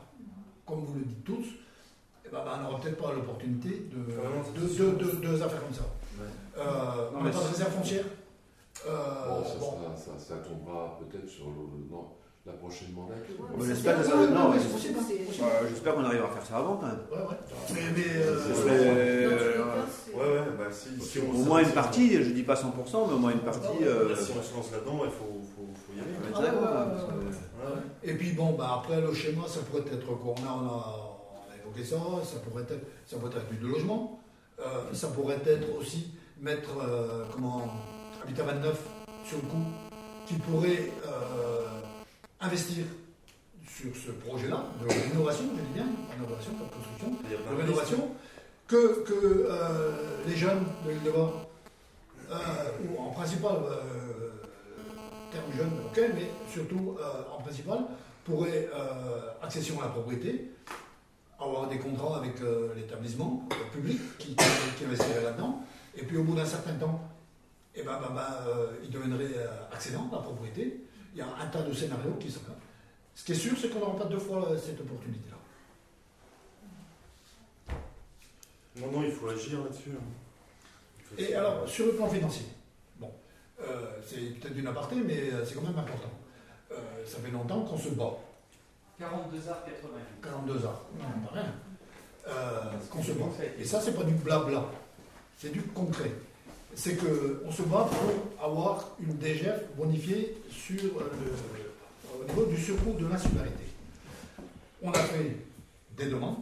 [0.66, 1.46] Comme vous le dites tous,
[2.24, 5.42] eh ben, ben, on n'aura peut-être pas l'opportunité de, de, c'est de, de- de deux
[5.42, 5.84] affaires comme ça.
[6.58, 8.04] Euh, Non, on mais n'a pas de réserve foncière.
[8.86, 9.70] Euh, Bon, ça, bon.
[9.82, 11.90] sera- ça, ça tombera peut-être sur le.
[11.90, 12.08] Non,
[12.46, 13.36] la prochaine mandature.
[13.68, 14.02] J'espère ouais,
[15.94, 17.00] qu'on arrivera à faire ça avant quand même.
[17.10, 17.36] Ouais, ouais.
[17.74, 19.64] Mais, mais, euh, euh,
[20.14, 22.66] Ouais, ouais, bah si, si on Au moins une partie, je dis pas 100%,
[23.08, 23.84] mais au moins une partie.
[23.84, 26.10] euh, Si on se lance là-dedans, il faut, faut, faut y aller.
[26.34, 27.80] Ah ouais, d'accord, ouais, hein.
[28.02, 31.16] Et puis bon, bah, après le schéma, ça pourrait être quoi on a, on, a,
[31.46, 34.20] on a évoqué ça, ça pourrait être, ça pourrait être du logement,
[34.58, 36.08] euh, ça pourrait être aussi
[36.40, 37.62] mettre euh, comment,
[38.24, 38.80] Habitat 29
[39.24, 39.64] sur le coup,
[40.26, 41.79] qui pourrait euh,
[42.40, 42.84] investir
[43.66, 48.08] sur ce projet-là, de rénovation, je dis bien, rénovation, pas de construction, de rénovation,
[48.66, 51.32] que, que euh, les jeunes de l'île de Bas,
[52.30, 52.36] euh,
[52.84, 54.30] ou en principal, euh,
[55.30, 57.78] terme jeune, ok, mais surtout euh, en principal,
[58.24, 58.68] pourraient,
[59.42, 60.50] accession à la propriété,
[61.40, 62.34] avoir des contrats avec
[62.76, 65.64] l'établissement public qui, qui, investirait là-dedans,
[65.96, 67.00] et puis au bout d'un certain temps,
[67.74, 68.26] eh ben, ben, ben,
[68.84, 69.34] ils deviendraient
[69.72, 70.84] accédants à la propriété.
[71.12, 72.54] Il y a un tas de scénarios qui sont là.
[73.14, 75.36] Ce qui est sûr, c'est qu'on n'aura pas deux fois cette opportunité-là.
[78.76, 79.90] Non, non, il faut agir là-dessus.
[79.90, 81.14] hein.
[81.18, 82.46] Et alors, sur le plan financier,
[82.98, 83.10] bon,
[83.60, 86.08] euh, c'est peut-être d'une aparté, mais euh, c'est quand même important.
[86.70, 88.12] Euh, ça fait longtemps qu'on se bat,
[89.00, 90.04] 42 arts 88.
[90.22, 91.52] 42 ans, non, pas rien,
[92.28, 93.24] euh, qu'on se bat.
[93.58, 94.64] Et ça, c'est pas du blabla,
[95.36, 96.12] c'est du concret.
[96.80, 102.56] C'est qu'on se bat pour avoir une DGF bonifiée sur euh, le, au niveau du
[102.56, 103.64] surcoût de l'insularité.
[104.80, 105.36] On a fait
[105.98, 106.38] des demandes.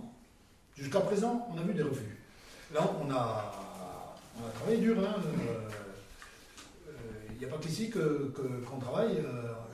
[0.76, 2.16] Jusqu'à présent, on a vu des refus.
[2.72, 3.52] Là, on a,
[4.54, 4.96] travaillé dur.
[5.00, 5.68] hein, euh,
[6.88, 6.92] euh,
[7.32, 9.20] Il n'y a pas qu'ici que- que- qu'on travaille.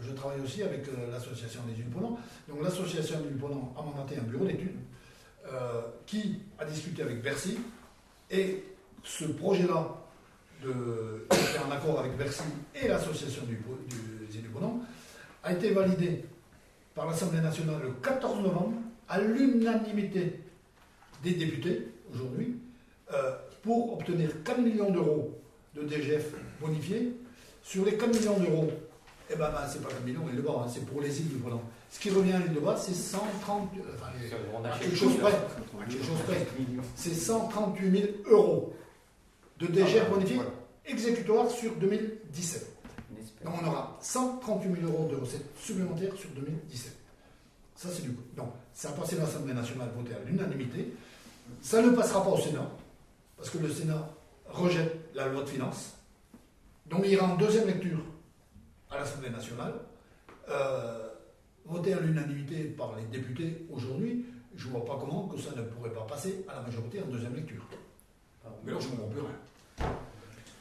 [0.00, 2.18] je travaille aussi avec l'association des Ulponants.
[2.48, 4.78] Donc l'association des Ulponants a mandaté un bureau d'études
[6.06, 7.58] qui a discuté avec Bercy.
[8.30, 8.64] Et
[9.02, 10.00] ce projet-là,
[10.64, 12.42] de faire un accord avec Bercy
[12.74, 14.80] et l'association du, du, des Ulponants,
[15.42, 16.24] a été validé
[16.94, 18.74] par l'Assemblée nationale le 14 novembre
[19.08, 20.40] à l'unanimité
[21.22, 22.56] des députés aujourd'hui
[23.12, 25.38] euh, pour obtenir 4 millions d'euros
[25.74, 27.12] de DGF bonifiés.
[27.62, 28.70] Sur les 4 millions d'euros,
[29.30, 31.36] eh ben, ben, c'est pas 4 millions, il bas, hein, c'est pour les îles du
[31.36, 31.62] Bonan.
[31.90, 36.46] Ce qui revient à l'île de bas, c'est 130, euh, enfin, quelque chose près,
[36.94, 38.74] c'est 138 000 euros
[39.58, 40.50] de DGF Ah, bonifiés voilà.
[40.86, 42.76] exécutoires sur 2017.
[43.14, 43.50] On espère.
[43.50, 46.96] Donc on aura 138 000 euros de recettes supplémentaires sur 2017.
[47.76, 48.22] Ça, c'est du coup.
[48.36, 50.92] Donc, ça a passé l'Assemblée nationale voté à l'unanimité.
[51.60, 52.70] Ça ne passera pas au Sénat,
[53.36, 54.08] parce que le Sénat
[54.48, 55.94] rejette la loi de finances.
[56.86, 57.98] Donc, il ira en deuxième lecture
[58.90, 59.74] à l'Assemblée nationale.
[60.48, 61.08] Euh,
[61.64, 65.62] voté à l'unanimité par les députés aujourd'hui, je ne vois pas comment que ça ne
[65.62, 67.66] pourrait pas passer à la majorité en deuxième lecture.
[68.64, 69.88] Mais là, je ne comprends plus rien.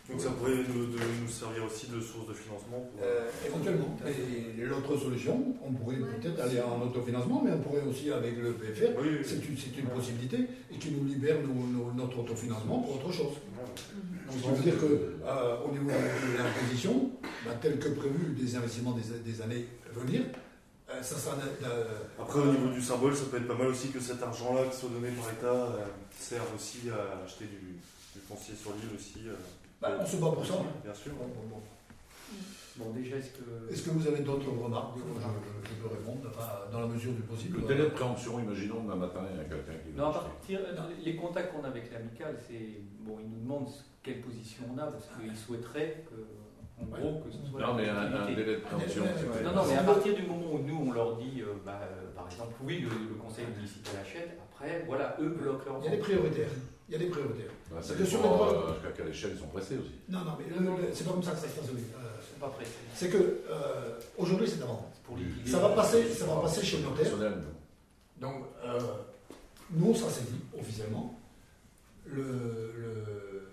[0.10, 2.80] Donc ça pourrait nous, de- nous servir aussi de source de financement.
[2.92, 3.02] Pour...
[3.02, 3.98] Euh, éventuellement.
[4.06, 8.52] Et l'autre solution, on pourrait peut-être aller en autofinancement, mais on pourrait aussi avec le
[8.52, 8.92] PFR.
[9.00, 9.36] Oui, oui, C'est
[9.80, 10.39] une, possibilité
[10.74, 11.38] et qui nous libère
[11.96, 13.34] notre autofinancement pour autre chose.
[14.28, 14.86] Donc, ça veut dire que
[15.26, 17.10] euh, au niveau de l'imposition,
[17.46, 20.24] bah, tel que prévu des investissements des, des années à venir,
[20.89, 23.68] euh, ça sera de- de- Après, au niveau du symbole, ça peut être pas mal
[23.68, 25.46] aussi que cet argent-là qui soit donné par l'État
[25.78, 25.86] euh,
[26.20, 27.78] serve aussi à acheter du
[28.34, 29.28] foncier sur l'île aussi.
[29.28, 29.34] euh,
[29.82, 30.56] bah, on se bat pour ça.
[30.84, 31.12] Bien sûr.
[31.13, 31.62] Bon, bon, bon.
[32.76, 33.72] Bon, déjà, est-ce que.
[33.72, 34.96] Est-ce que vous avez d'autres remarques?
[34.98, 37.60] Je, je- je peux répondre enfin, dans la mesure du possible.
[37.62, 40.60] Le délai de préemption, imaginons d'un matin, il y a quelqu'un qui Non, à partir,
[41.04, 42.82] les contacts qu'on a avec l'amicale, c'est.
[43.02, 43.69] Bon, ils nous demandent
[44.02, 46.15] quelle position on a, parce qu'ils souhaiteraient que.
[46.82, 47.62] En gros, que ce soit.
[47.62, 49.04] Non, mais un, délai de préemption.
[49.43, 52.10] Non, non, mais à partir du moment où nous, on leur dit, euh, bah, euh,
[52.15, 55.88] par exemple, oui, le, le conseil municipal achète, après, voilà, eux bloquent leur Il y
[55.89, 56.50] a des prioritaires.
[56.89, 57.52] Il y a des prioritaires.
[57.72, 59.91] Bah, ça C'est que sur les droits- euh, jusqu'à quelle échelle ils sont pressés aussi.
[60.10, 61.69] Non, non, mais le- le- c'est pas comme ça que ça se passe.
[61.74, 61.82] oui.
[61.96, 62.72] Euh, Ils sont pas pressés.
[62.96, 63.17] c'est que
[63.50, 64.89] euh, aujourd'hui, c'est avant.
[64.93, 65.50] C'est pour liquider.
[65.50, 67.12] Ça va passer, ça va passer chez le notaire.
[68.19, 68.80] Donc, euh,
[69.72, 71.17] nous, on s'en saisit officiellement.
[72.06, 72.22] Le.
[72.22, 72.24] le,
[72.76, 73.48] le,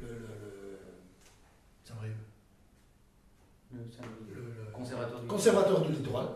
[0.00, 0.78] le- le-
[1.84, 2.12] ça m'arrive.
[3.72, 6.28] Le, c'est Le, le le conservateur du conservateur du littoral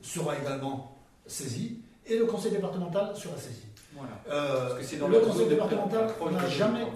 [0.00, 3.62] sera également saisi et le conseil départemental sera saisi.
[3.96, 4.20] Voilà.
[4.28, 6.86] Euh, Parce que dans le conseil départemental n'a jamais,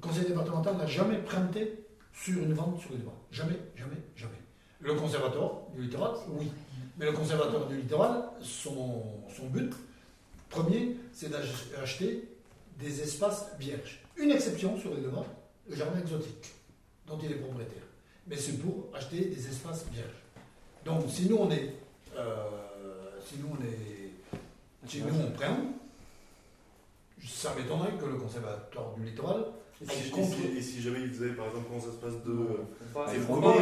[0.00, 3.16] conseil départemental n'a jamais préempté sur une vente sur le littoral.
[3.30, 4.32] Jamais, jamais, jamais.
[4.80, 6.50] Le conservateur du littoral, oui.
[6.98, 9.02] Mais le conservateur du littoral, son,
[9.34, 9.72] son but
[10.50, 12.28] premier, c'est d'acheter
[12.78, 14.00] des espaces vierges.
[14.16, 15.24] Une exception sur les demandes,
[15.68, 16.52] le jardin exotique,
[17.06, 17.82] dont il est propriétaire.
[18.26, 20.22] Mais c'est pour acheter des espaces vierges.
[20.84, 21.74] Donc si nous on est,
[22.16, 22.34] euh,
[23.24, 24.10] si nous on est,
[24.86, 25.76] si nous on préempte,
[27.28, 29.44] ça m'étonnerait que le conservateur du littoral
[29.82, 32.14] Et si, et si- et si jamais ils faisaient, par exemple, comment ça se passe
[32.22, 32.34] de.
[32.94, 33.54] Pas- Ils pas- pas,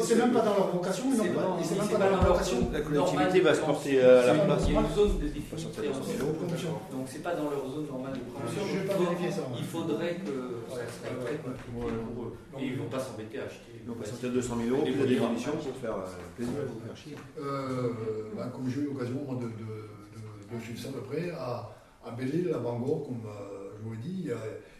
[0.00, 2.32] c'est- ils même pas dans leur vocation, ils c'est pas- même pas pas dans leur
[2.32, 2.58] vocation.
[2.72, 4.32] La collectivité va se porter préemption.
[4.32, 4.64] à la place.
[4.64, 6.26] Il y a une zone de Pas sortir vélo.
[6.40, 6.72] Préemption.
[6.88, 8.62] Donc c'est pas dans leur zone normale de préemption.
[8.64, 9.42] Je vais Il pas vérifier ça.
[9.60, 10.34] Il faudrait que
[10.72, 12.32] ça serait compliqué pour eux.
[12.58, 13.84] Et ils vont pas s'embêter à acheter.
[13.86, 15.20] Donc à sortir de 200 000 euros, Des la polymères.
[15.28, 17.16] définition pour faire euh, plaisir, pour faire chier.
[17.36, 17.92] Euh,
[18.36, 21.68] ben, comme j'ai eu l'occasion moi, de suivre ça de près, à,
[22.08, 24.36] à Belle-Île, à Bangor, comme euh, je vous l'ai dit, il y, a,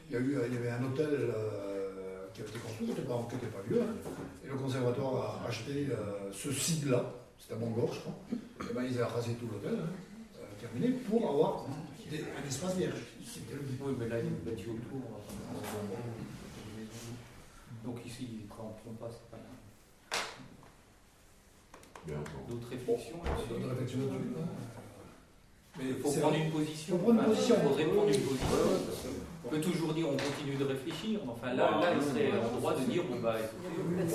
[0.09, 2.93] il y a eu, il y avait un hôtel euh, qui avait été construit, qui
[2.93, 3.95] n'était pas, pas vieux, hein.
[4.45, 8.14] et le conservatoire a acheté euh, ce site-là, c'était à Bangor, je crois,
[8.71, 9.88] et ben, ils ont rasé tout l'hôtel, hein,
[10.41, 11.67] euh, terminé, pour avoir
[12.11, 12.95] des- un espace vierge.
[13.25, 13.79] C'était le but.
[13.85, 15.03] Oui, mais là, il y a une bâti autour.
[17.85, 19.09] Donc ici, ils ne préempteront pas.
[19.11, 19.43] c'est pas
[22.07, 22.49] Bien entendu.
[22.49, 24.49] D'autres réflexions là-dessus Bonne réflexion là-dessus, hein.
[25.79, 26.99] Mais Il faut prendre une position.
[26.99, 27.55] Faut prendre une Enfin, position.
[27.62, 28.47] Il faudrait prendre une position.
[29.45, 31.21] On peut toujours dire on continue de réfléchir.
[31.25, 34.14] mais Enfin, là, là il serait en droit de dire bon, bah, écoutez,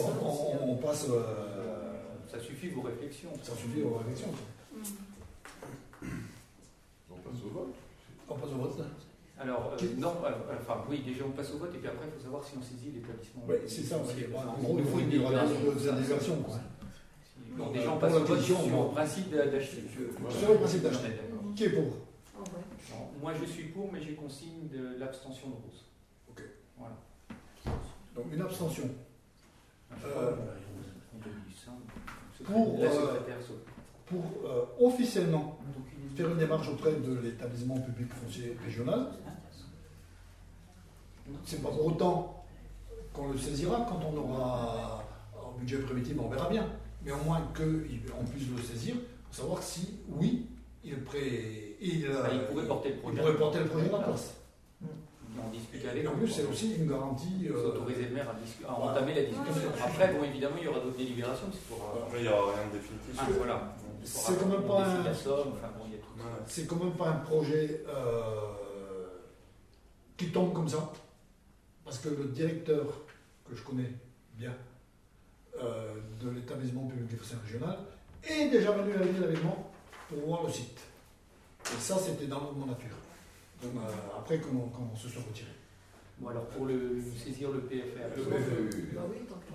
[0.62, 1.93] on, passe, euh,
[2.32, 3.30] ça suffit vos réflexions.
[3.41, 4.28] ça suffit aux réflexions.
[7.12, 7.73] On passe au vote.
[8.30, 8.80] On passe au vote.
[8.80, 8.86] là.
[9.39, 10.30] Alors, euh, non, euh,
[10.62, 12.62] enfin, oui, déjà on passe au vote et puis après, il faut savoir si on
[12.62, 13.43] saisit l'établissement.
[13.47, 13.97] Oui, c'est ça.
[13.97, 15.56] En gros, il nous faut une délibération.
[15.99, 16.60] diversions, quoi.
[17.58, 19.84] Donc, déjà, on passe au vote position, sur on- le principe d'acheter.
[20.39, 21.08] Sur le principe d'acheter.
[21.55, 21.83] Qui est pour?
[21.83, 25.85] Non, Moi, je suis pour, mais j'ai consigne de l'abstention de Rose.
[26.29, 26.43] Ok.
[26.77, 26.95] Voilà.
[28.15, 28.89] Donc une abstention.
[29.91, 30.35] Je Euh,
[32.45, 33.19] pour, euh.
[34.05, 35.57] Pour euh, officiellement
[36.15, 39.07] faire une démarche auprès de l'établissement public foncier régional,
[41.45, 42.45] c'est pas pour autant
[43.13, 45.03] qu'on le saisira quand on aura
[45.35, 46.67] un budget prévisible, on verra bien.
[47.03, 50.47] Mais au moins qu'on puisse le saisir pour savoir si, oui,
[50.84, 51.78] il, pré...
[51.82, 53.17] il, euh, Ah, il pourrait porter le il projet.
[53.22, 54.36] pourrait porter le projet à la place.
[55.46, 57.48] On discute avec en plus, c'est aussi une garantie.
[57.50, 58.91] Vous euh, autorisez le maire à, discu- à voilà.
[58.91, 59.69] entamer la discussion.
[59.84, 61.48] Après, bon, évidemment, il y aura d'autres délibérations.
[61.67, 61.78] Pour.
[62.13, 63.15] euh, il n'y a rien de définitif.
[63.19, 63.76] ah, voilà.
[64.02, 65.54] Il C'est quand même pas un- la somme.
[65.54, 66.13] Enfin, bon, il y a tout.
[66.17, 66.24] Ouais.
[66.46, 69.08] c'est quand même pas un projet euh,
[70.17, 70.91] qui tombe comme ça,
[71.84, 72.86] parce que le directeur
[73.50, 73.91] que je connais
[74.38, 74.54] bien
[75.62, 77.78] euh, de l'établissement public des fonciers régional
[78.24, 79.58] est déjà venu à la ville avec moi
[80.13, 80.80] pour voir le site.
[81.65, 82.97] Et ça, c'était dans mon nature.
[83.62, 85.47] Donc, euh, après, comment, comment se soit retiré.
[86.19, 88.99] Bon, alors, pour le, saisir le PFR, Le PFR.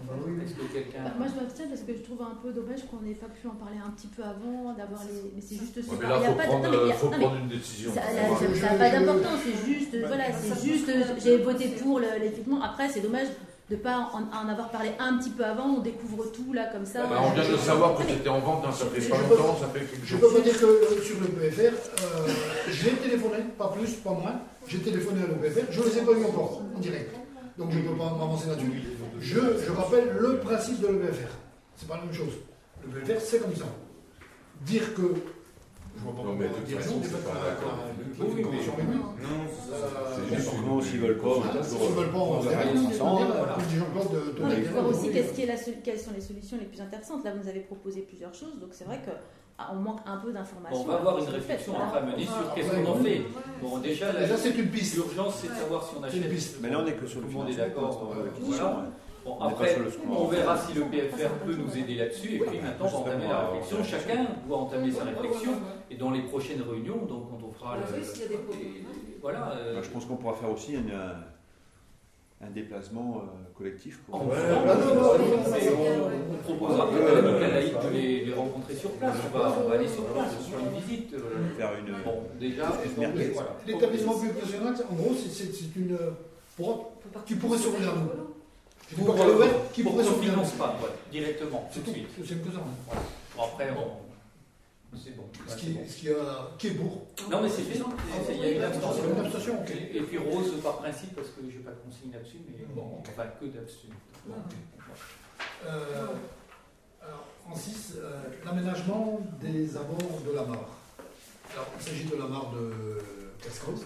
[0.01, 0.33] Ah bah oui.
[0.45, 1.05] est-ce que quelqu'un.
[1.05, 3.47] Bah, moi je m'abstiens parce que je trouve un peu dommage qu'on n'ait pas pu
[3.47, 5.33] en parler un petit peu avant, d'avoir les.
[5.35, 5.93] Mais c'est juste ça.
[5.93, 7.07] Ouais, mais Il là, y a faut pas de- prendre, non, mais il a- faut
[7.11, 7.93] non, mais prendre une décision.
[7.95, 10.91] Ça n'a pas d'importance, c'est juste, Bah, voilà, c'est juste,
[11.23, 12.61] j'ai voté pour le- effectivement.
[12.63, 13.29] Après, c'est dommage
[13.71, 16.67] de ne pas en, en avoir parlé un petit peu avant, on découvre tout là
[16.73, 17.05] comme ça.
[17.07, 19.37] Bah, on vient de savoir que c'était en vente, hein, ça fait Je pas peux-
[19.37, 20.21] longtemps, ça fait quelques Je jours.
[20.21, 22.29] peux pas dire que euh, sur le PFR, euh,
[22.71, 26.13] j'ai téléphoné, pas plus, pas moins, j'ai téléphoné à l'EPFR, je ne les ai pas
[26.13, 27.15] eu encore en direct.
[27.59, 28.73] Donc je ne peux pas m'avancer là-dessus.
[29.21, 31.29] Je, je rappelle le principe de l'EPFR.
[31.77, 32.33] C'est pas la même chose.
[32.95, 33.65] L'EPFR, c'est comme ça.
[34.63, 35.03] Dire que.
[35.99, 37.79] Je vois pas Non, mais de toute dire façon, c'est pas d'accord.
[38.21, 39.45] Oui, mais- Non,
[40.15, 43.27] c'est une Non, s'ils veulent pas, S'ils ne veulent pas, on on verra ensemble.
[44.59, 47.25] Il faut aussi est quelles sont les solutions les plus intéressantes.
[47.25, 50.83] Là, vous nous avez proposé plusieurs choses, donc c'est vrai qu'on manque un peu d'informations.
[50.83, 51.93] On va avoir une réflexion Voilà.
[51.97, 53.11] à mener sur Ah, qu'est-ce ouais, qu'on en ouais.
[53.11, 53.23] fait.
[53.61, 54.95] Bon, déjà, Déjà, c'est une piste.
[54.97, 56.29] l'urgence, c'est de savoir si on achète.
[56.29, 56.57] piste.
[56.63, 58.85] Mais là, on est que sur le Tout le monde est financement, d'accord,
[59.33, 59.39] euh, ouais.
[59.39, 59.77] Bon, après,
[60.11, 62.35] on verra si le PFR peut nous aider là-dessus.
[62.37, 63.85] Et puis maintenant, on va entamer la réflexion.
[63.85, 65.53] Chacun doit entamer sa réflexion.
[65.91, 67.83] Et dans les prochaines réunions, donc quand on fera le.
[67.99, 68.85] et-
[69.21, 69.53] Voilà.
[69.57, 71.13] euh, Bah, Je pense qu'on pourra faire aussi une, euh,
[72.41, 73.99] un déplacement euh, collectif.
[74.05, 75.19] pour- en Ouais, France, ouais, ouais, ouais,
[75.51, 76.15] mais ouais, on, ouais.
[76.31, 79.17] on proposera peut-être à l'amical laïque de les, les rencontrer sur place.
[79.35, 81.15] On va, on va aller sur place sur une visite.
[81.15, 81.93] euh, Faire une.
[82.05, 82.73] Bon, déjà,
[83.35, 83.57] voilà.
[83.67, 85.93] L'établissement public national, en gros, c'est- une.
[85.95, 86.11] euh,
[86.57, 86.93] pour-
[87.27, 88.09] qui pourrait s'ouvrir à nous.
[88.97, 91.97] Pas Pour, euh, ouverte, qui pour qu'on ne finance pas, ouais, directement, tout C'est de
[91.97, 92.09] suite.
[92.17, 92.59] C'est ça.
[92.59, 92.97] hein.
[93.37, 94.97] Bon, après, on...
[94.97, 95.25] c'est bon.
[95.35, 95.57] Ce Ouais, c'est
[95.97, 96.15] qui, bon.
[96.21, 97.07] a- est pour.
[97.31, 97.79] Non, mais c'est fait.
[98.27, 99.65] C'est- Il y a une abstention.
[99.95, 103.03] Et, puis Rose, par principe, parce que je n'ai pas de consigne là-dessus, mais Bon,
[103.03, 103.91] enfin que d'abstention.
[105.67, 106.07] Euh,
[107.03, 107.95] alors, en 6,
[108.45, 110.69] l'aménagement des abords de la mare.
[111.53, 112.99] Alors, il s'agit de la mare de
[113.43, 113.85] Cascos.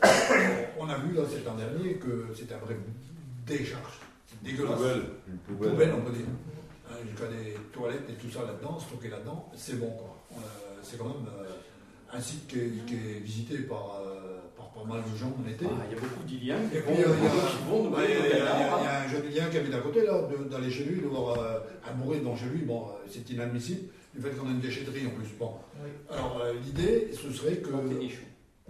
[0.78, 2.76] On a vu là, cet an dernier que c'était un vrai
[3.46, 3.98] décharge.
[4.42, 4.76] Dégueulasse.
[4.76, 5.02] Poubelle.
[5.28, 5.70] Une Une poubelle.
[5.70, 6.26] poubelle, on peut dire.
[6.90, 10.18] Hein, Jusqu'à des toilettes et tout ça là-dedans, stocké là-dedans, c'est bon quoi.
[10.82, 11.44] C'est quand même euh,
[12.12, 15.48] un site qui est, qui est visité par, euh, par pas mal de gens en
[15.48, 15.64] été.
[15.68, 19.56] Ah, il y a beaucoup d'Iliens qui vont, il y a- un jeune lien qui
[19.58, 20.20] habite à côté, là,
[20.50, 21.58] d'aller chez lui, de voir euh,
[21.90, 25.10] un bourré dans chez lui, bon, c'est inadmissible, du fait qu'on a une déchetterie en
[25.10, 25.28] plus.
[25.38, 25.52] Bon.
[26.10, 27.70] Alors, euh, l'idée, ce serait que.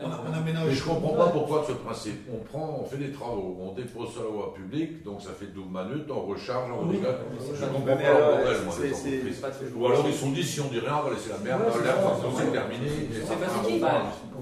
[0.04, 2.20] On, a- Mais je comprends pas pourquoi ce principe.
[2.32, 5.30] On prend, on fait des travaux, on dépose ça à la voie publique, donc ça
[5.38, 6.96] fait 12 minutes, on recharge, on Oui.
[6.96, 7.14] dégage.
[7.54, 9.72] Je comprends Mais pas moi, les entreprises.
[9.76, 11.78] Ou alors ils sont dit, si on dit rien, on va laisser la merde dans
[11.82, 11.94] l'air,
[12.36, 12.88] c'est terminé.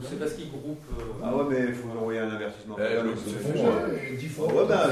[0.03, 0.91] C'est parce qu'ils groupent.
[0.99, 2.77] euh, Ah ouais, mais il faut envoyer un avertissement.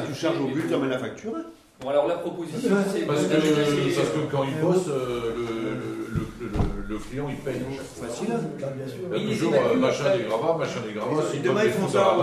[0.07, 1.33] Tu charges au but, tu amènes la facture.
[1.81, 3.03] Bon, alors la proposition, c'est.
[3.07, 5.58] Parce que, d'aménager- parce que quand ils bossent, euh, le,
[6.99, 7.61] le, client il paye.
[7.81, 8.29] Facile.
[8.61, 8.99] Bah, bien sûr.
[9.15, 11.23] Il y a toujours euh, machin des gravats, machin des gravats.
[11.31, 12.17] S'ils demain, ils font ça.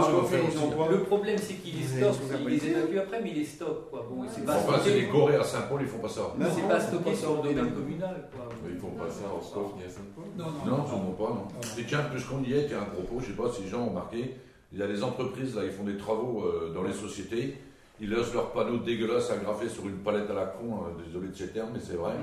[0.92, 3.90] Le problème, c'est qu'ils les stockent, ils les évacuent après, mais ils les stockent.
[3.90, 4.06] Quoi.
[4.10, 6.34] Bon, c'est pas Enfin, c'est les Corées à Saint-Paul, ils font pas ça.
[6.38, 7.56] Non, c'est non, pas stocké pas sur le ça.
[7.56, 8.30] domaine communal.
[8.36, 8.50] Quoi.
[8.70, 10.26] Ils font pas ça en Scorff ni à Sainte-Paul.
[10.38, 11.48] Non, non, Non, sûrement pas, non.
[11.78, 13.70] Et tiens, puisqu'on y est, il y a un propos, je sais pas si les
[13.70, 14.36] gens ont remarqué,
[14.72, 17.56] il y a des entreprises, là, ils font des travaux euh, dans les sociétés,
[18.02, 21.36] ils laissent leurs panneaux dégueulasses agrafés sur une palette à la con, euh, désolé de
[21.36, 22.14] ces termes, mais c'est vrai.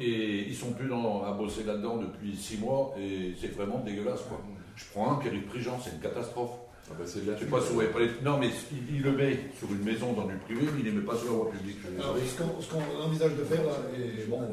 [0.00, 4.20] Et ils sont plus dans, à bosser là-dedans depuis six mois, et c'est vraiment dégueulasse,
[4.28, 4.40] quoi.
[4.76, 6.50] Je prends un, Pierre-Yves Prigent, c'est une catastrophe.
[6.90, 8.10] Ah bah c'est de la Je sais pas si vous avez pas les...
[8.22, 10.90] Non, mais il, il le met sur une maison dans du privé, mais il ne
[10.90, 11.78] les met pas sur la voie publique.
[11.98, 14.46] Alors, ce qu'on ce qu'on envisage de faire, là, et bon, euh,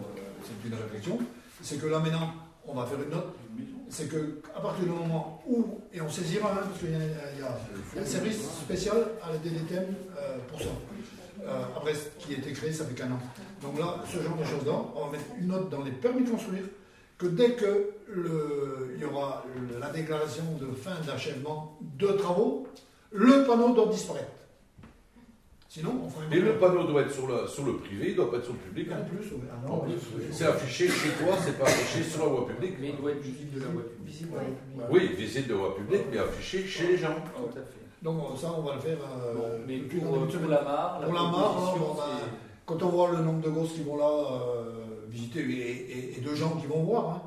[0.44, 1.20] c'est une réflexion,
[1.62, 2.32] c'est que là maintenant,
[2.66, 3.34] on va faire une note,
[3.90, 7.34] c'est que à partir du moment où, et on saisira, hein, parce qu'il y, a-
[7.34, 9.84] il y a un service spécial à la DDTM
[10.18, 10.68] euh, pour ça.
[11.44, 13.20] Euh, après, ce qui a été créé, ça fait qu'un an.
[13.62, 16.30] Donc là, ce genre de choses-là, on va mettre une note dans les permis de
[16.30, 16.64] construire,
[17.18, 22.68] que dès que le, il y aura le- la déclaration de fin d'achèvement de travaux,
[23.12, 24.32] le panneau doit disparaître.
[25.70, 28.16] Sinon, on fera une Et le panneau doit être sur le, sur le privé, il
[28.16, 28.90] doit pas être sur le public.
[28.92, 29.06] en hein.
[29.10, 29.42] plus, oui.
[29.50, 30.24] Ah En non, plus, oui.
[30.32, 32.74] c'est affiché chez toi, c'est pas affiché sur la voie publique.
[32.82, 34.08] Mais il doit être visible de la voie publique.
[34.08, 34.32] Visible
[34.78, 34.90] la.
[34.92, 37.16] Oui, visite de voie publique, mais affiché chez les gens.
[37.38, 37.80] Tout à fait.
[38.02, 38.98] Donc ça, on va le faire.
[39.24, 42.82] euh, Bon, mais pour, euh, pour la mare, Pour la mare, on va- c'est- Quand
[42.84, 46.36] on voit le nombre de gosses qui vont là euh, visiter et, et- et de
[46.36, 47.22] gens qui vont voir, hein,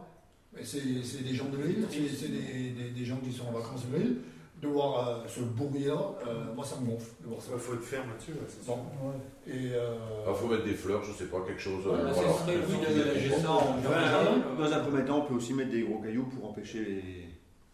[0.63, 3.85] c'est des gens de l'île, c'est c'est des, des- des gens qui sont en vacances
[3.91, 4.17] de l'île,
[4.63, 7.51] de voir euh, ce bourrier-là, euh, moi ça me gonfle de voir ça.
[7.55, 8.31] Il faut être ferme là-dessus.
[8.33, 8.65] ouais, c'est.
[9.47, 9.95] Et euh,
[10.29, 11.83] Il faut mettre des fleurs, je sais pas, quelque chose.
[11.85, 12.05] Voilà.
[14.11, 14.31] jardin.
[14.59, 17.03] Dans un premier temps, on peut aussi mettre des gros cailloux pour empêcher les.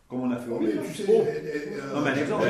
[0.08, 0.80] Comme on a fait au oui, Lille.
[0.84, 1.22] tu sais, Oh.
[1.24, 2.44] euh, Non, mais un exemple.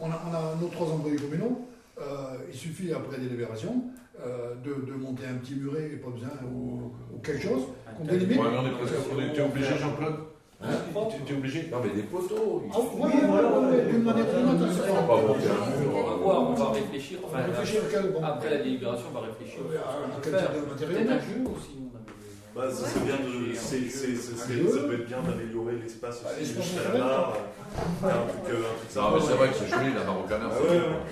[0.00, 1.60] On a, on a nos trois employés communaux.
[2.00, 3.84] Euh, il suffit après délibération
[4.24, 7.62] euh, de, de monter un petit muret, pas besoin, ou, ou quelque chose,
[7.96, 8.38] qu'on délimite.
[8.38, 8.94] Ouais, on est presque.
[9.14, 10.14] on est- T'es obligé, Jean-Claude
[10.62, 10.68] Hein
[11.10, 12.62] T'es- T'es obligé Non, mais des poteaux.
[12.72, 15.48] Ah, oui, voilà, ouais, d'une manière ou d'une autre, c'est On va pas- pas monter
[15.50, 15.90] un mur.
[15.92, 17.18] On va voir, on va réfléchir.
[17.22, 19.60] On Enfin, va réfléchir à quel, bon, Après la délibération, on va réfléchir.
[19.60, 20.52] à- à On quel peut faire.
[20.52, 21.74] type de matériau Peut-être un jeu aussi.
[21.76, 22.14] on avait-
[22.54, 24.46] Bah, ça, c'est bien de, c'est, c'est, c'est- ça
[24.86, 27.34] peut être bien d'améliorer l'espace aussi l'espace jusqu'à naturel, la mare.
[27.34, 30.70] Un truc, un truc Non, mais c'est vrai que c'est joli, la marocaine, Ah ouais,
[30.70, 31.02] ouais.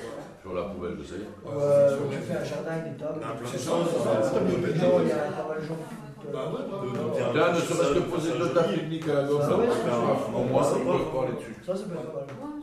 [0.42, 1.30] Sur la poubelle de Seyre.
[1.46, 3.20] Euh, tu fais un jardin, des tables.
[3.22, 5.06] Il y a plein de C'est ça, c'est ça, euh, c'est peut Non, il y
[5.06, 5.16] bien.
[5.16, 6.32] a pas mal de gens quittent.
[6.32, 9.30] Bah ouais, bah, Là, ne serait-ce que poser deux tables techniques à la Ah là,
[9.38, 10.36] c'est ça.
[10.36, 11.54] au moins, ils peuvent parler dessus.
[11.64, 12.58] Ça, ça peut être pas mal.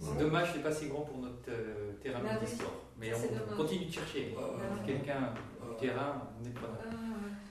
[0.00, 2.84] C'est dommage, c'est pas si grand pour notre euh, terrain sport.
[2.98, 4.34] Mais C'est on continue de chercher.
[4.86, 6.78] Quelqu'un du terrain, on est preneur.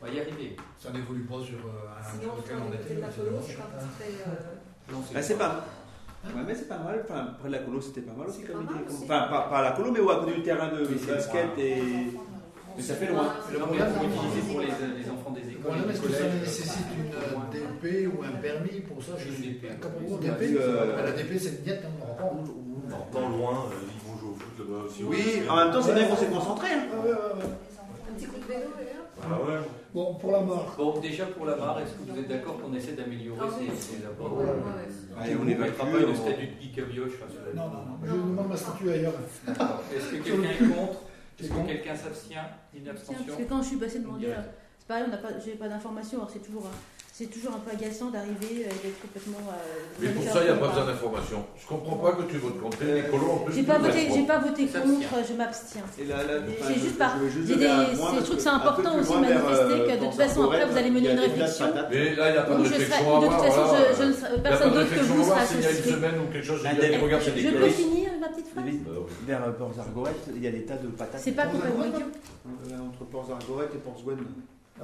[0.01, 0.55] On va y arriver.
[0.79, 3.65] Ça n'évolue pas sur euh, un Sinon, on on était, de la c'est c'est pas
[4.01, 5.63] euh, Non, Ah, c'est pas.
[6.33, 7.01] Ouais, mais c'est pas mal.
[7.03, 8.93] Enfin, près de la colo, c'était pas mal aussi comme pas mal idée.
[8.93, 9.03] aussi.
[9.05, 11.81] Enfin, pas, pas à la colo, mais au à côté du terrain de basket et.
[12.77, 13.31] Mais ça fait loin.
[13.53, 15.77] Le problème, c'est utiliser pour les, les enfants des Le écoles.
[15.87, 19.13] et est-ce que ça nécessite une euh, DP ou un permis pour ça?
[19.17, 19.71] Je suis DP.
[20.59, 22.93] euh, La DP, c'est une diète, hein, on.
[22.93, 25.03] En temps loin, euh, ils vont jouer au foot là-bas aussi.
[25.05, 26.67] Oui, en même temps, c'est bien qu'on s'est concentré.
[26.67, 26.73] ouais,
[27.03, 27.49] ouais, ouais.
[28.11, 28.69] Un petit coup de vélo.
[29.23, 29.59] Ah ouais.
[29.93, 32.73] Bon, pour la mare, Bon, déjà pour la mare, est-ce que vous êtes d'accord qu'on
[32.73, 34.51] essaie d'améliorer Ah ces, ces apports Ouais, ouais.
[35.17, 35.69] Allez, on On ne évacue.
[35.69, 37.11] mettra pas une statue de geek à bioche.
[37.23, 39.13] hein, non, non, non, je demande ma statue ailleurs.
[39.47, 40.99] Est-ce que quelqu'un est contre
[41.39, 42.43] Est-ce que quelqu'un s'abstient
[42.75, 44.33] Une abstention parce que quand je suis passée demander,
[44.79, 46.77] c'est pareil, on n'a pas, j'ai pas d'informations, alors c'est toujours, un-
[47.17, 49.39] c'est toujours un peu agaçant d'arriver euh, et d'être complètement.
[49.47, 49.55] euh,
[50.01, 51.45] Mais pour ça, il n'y a pas besoin d'information.
[51.55, 53.55] Je comprends pas que tu votes contre les colos en plus.
[53.55, 55.87] J'ai pas voté, j'ai pas voté contre, je m'abstiens.
[55.95, 56.03] C'est
[56.75, 60.43] juste par- je trouve que c'est important aussi de manifester euh, que de toute façon,
[60.43, 61.65] après, vous allez mener une réflexion.
[61.89, 63.63] Mais là, il n'y a pas de réflexion de toute façon,
[64.35, 65.93] ne personne pas d'autre que vous sera s'il y a une associé.
[65.93, 66.59] semaine ou quelque chose.
[66.63, 69.13] Je peux finir ma petite phrase Bah oui.
[69.25, 71.21] Vers euh, Port Zargoret, il y a des tas de patates.
[71.23, 72.07] C'est pas complètement idiot.
[72.45, 74.17] Euh, Entre Port Zargoret et Port Zwen.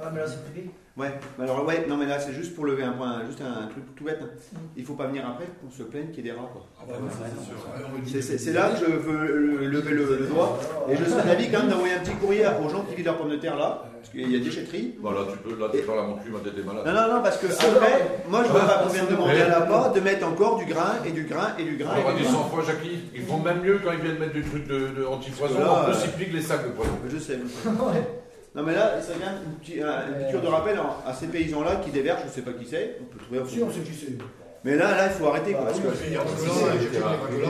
[0.00, 0.70] Ah, mais là, c'est privé.
[0.94, 3.66] Ouais, mais alors ouais, non mais là c'est juste pour lever un point, juste un
[3.68, 4.20] truc tout bête.
[4.20, 4.56] Mm.
[4.76, 6.66] Il faut pas venir après qu'on se plaigne qu'il y ait des rats quoi.
[6.78, 10.60] Ah bah, ouais, c'est là que je veux lever le, le doigt.
[10.90, 13.16] Et je serais d'avis quand même d'envoyer un petit courrier aux gens qui vident leurs
[13.16, 14.94] pommes de terre là, parce qu'il y a déchetterie.
[15.00, 16.84] Voilà, tu peux, là, tu parles à mon cul, ma tête est malade.
[16.84, 19.60] Non, non, non, parce que après, moi je vois pas combien de demander à la
[19.62, 21.94] part de mettre encore du grain et du grain et du grain.
[22.06, 22.32] On dit grain.
[22.32, 22.98] 100 fois, Jackie.
[23.14, 25.58] Ils font même mieux quand ils viennent mettre du truc de, de anti-poison.
[25.58, 26.92] Là, En plus, euh, ils piquent les sacs de poison.
[27.08, 27.38] Je sais.
[28.54, 31.76] Non mais là, ça vient une, petite- un- une piqûre de rappel à ces paysans-là
[31.76, 33.94] qui dévergent, je sais pas qui c'est, on peut trouver en Si, on sait qui
[33.94, 34.18] c'est.
[34.64, 35.62] Mais là, là, il faut arrêter quoi.
[35.62, 35.86] Ah, Parce que...
[36.14, 37.08] là,
[37.42, 37.48] là.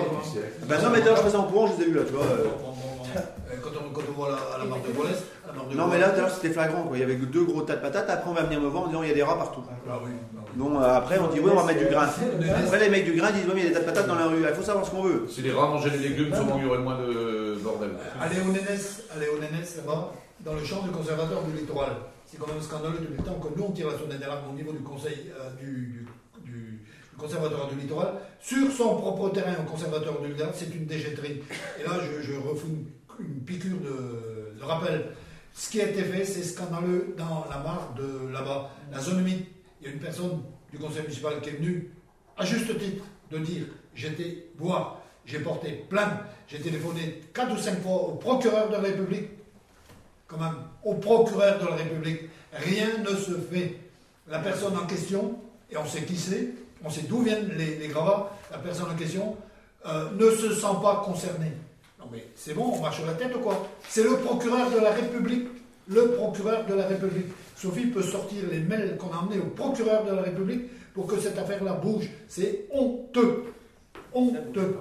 [0.66, 2.24] Bah non, mais d'ailleurs, je faisais en courant, je les ai vus là, tu vois.
[2.24, 2.46] euh.
[3.16, 3.20] Euh,
[3.62, 6.18] Quand on, quand on voit la, à la marque de de Non, mais là, tout
[6.18, 6.96] à l'heure, c'était flagrant quoi.
[6.96, 8.08] Il y avait que deux gros tas de patates.
[8.08, 9.60] Après, on va venir me voir en disant il y a des rats partout.
[9.68, 9.72] Ah
[10.02, 10.58] oui, ah oui.
[10.58, 12.06] Donc euh, après, on dit oui, on va mettre du grain.
[12.64, 14.06] Après, les mecs du grain disent oui, mais il y a des tas de patates
[14.06, 14.38] dans la rue.
[14.48, 15.26] Il faut savoir ce qu'on veut.
[15.28, 17.90] Si les rats mangeaient les légumes, sûrement il y aurait moins de bordel.
[18.22, 20.12] Allez au Nénès, allez au Nénès là-bas,
[20.44, 21.92] dans le champ du conservateur du littoral.
[22.26, 24.54] C'est quand même scandaleux depuis le temps que nous on tire la sonnette d'alarme au
[24.54, 26.06] niveau du conseil euh, du,
[26.44, 26.80] du-
[27.18, 28.14] conservateur du littoral.
[28.40, 31.42] Sur son propre terrain au conservateur du littoral, c'est une déchetterie.
[31.78, 35.10] Et là, je, je une, piqûre de, rappel.
[35.52, 39.44] Ce qui a été fait, c'est scandaleux dans la mare de là-bas, la zone humide.
[39.80, 41.90] Il y a une personne du conseil municipal qui est venue,
[42.36, 43.64] à juste titre, de dire
[43.94, 48.80] j'étais boire, j'ai porté plainte, j'ai téléphoné quatre ou cinq fois au procureur de la
[48.80, 49.28] République,
[50.32, 50.54] quand même,
[50.84, 52.20] au procureur de la République.
[52.52, 53.76] Rien ne se fait.
[54.28, 55.36] La personne en question,
[55.70, 56.48] et on sait qui c'est,
[56.84, 59.36] on sait d'où viennent les, gravats, la personne en question
[59.86, 61.52] euh, ne se sent pas concernée.
[61.98, 63.68] Non mais c'est bon, on marche sur la tête ou quoi?
[63.88, 65.48] C'est le procureur de la République.
[65.88, 67.26] Le procureur de la République.
[67.56, 70.62] Sophie peut sortir les mails qu'on a emmenés au procureur de la République
[70.94, 72.08] pour que cette affaire-là bouge.
[72.28, 73.44] C'est honteux.
[74.14, 74.76] Honteux.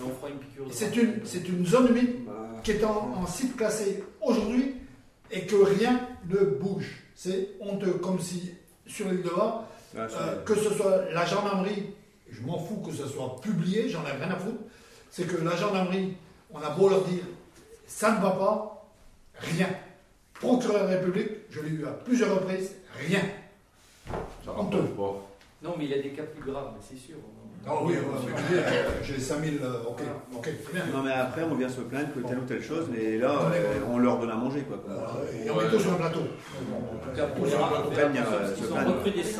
[0.00, 2.16] Bon, mais on fera une piqûre de C'est une, c'est une zone humide
[2.62, 4.74] qui est en, en site classé aujourd'hui
[5.30, 7.04] et que rien ne bouge.
[7.14, 8.54] C'est honteux, comme si
[8.86, 9.64] sur l'île de Var,
[9.96, 11.90] euh, que ce soit la gendarmerie,
[12.30, 14.60] je m'en fous que ce soit publié, j'en ai rien à foutre,
[15.10, 16.14] c'est que la gendarmerie,
[16.52, 17.24] on a beau leur dire,
[17.86, 18.88] ça ne va pas,
[19.34, 19.68] rien.
[20.34, 23.20] Procureur de la République, je l'ai eu à plusieurs reprises, rien.
[24.44, 25.28] Ça pas.
[25.62, 27.16] Non, mais il y a des cas plus graves, c'est sûr.
[27.66, 27.94] Ah oui,
[29.02, 30.00] j'ai 5000, euh, ok,
[30.34, 30.86] ok, très bien.
[30.94, 33.80] Non, mais après, on vient se plaindre que telle ou telle chose, mais là, euh,
[33.90, 34.82] on leur donne à manger quoi.
[34.88, 36.20] Euh, et on met tout sur un plateau.
[36.20, 36.24] En
[37.04, 37.20] tout
[37.56, 38.24] rats, on peut venir,
[38.56, 39.36] ils se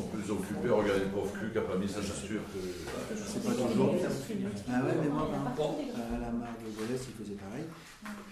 [0.00, 2.40] sont plus occupés à regarder le pauvre cul qui n'a pas mis sa que.
[3.14, 3.94] C'est pas toujours.
[3.94, 5.78] Ah ouais, mais moi, par Bon.
[5.78, 7.64] exemple, à la mare de Golès, ils faisaient pareil.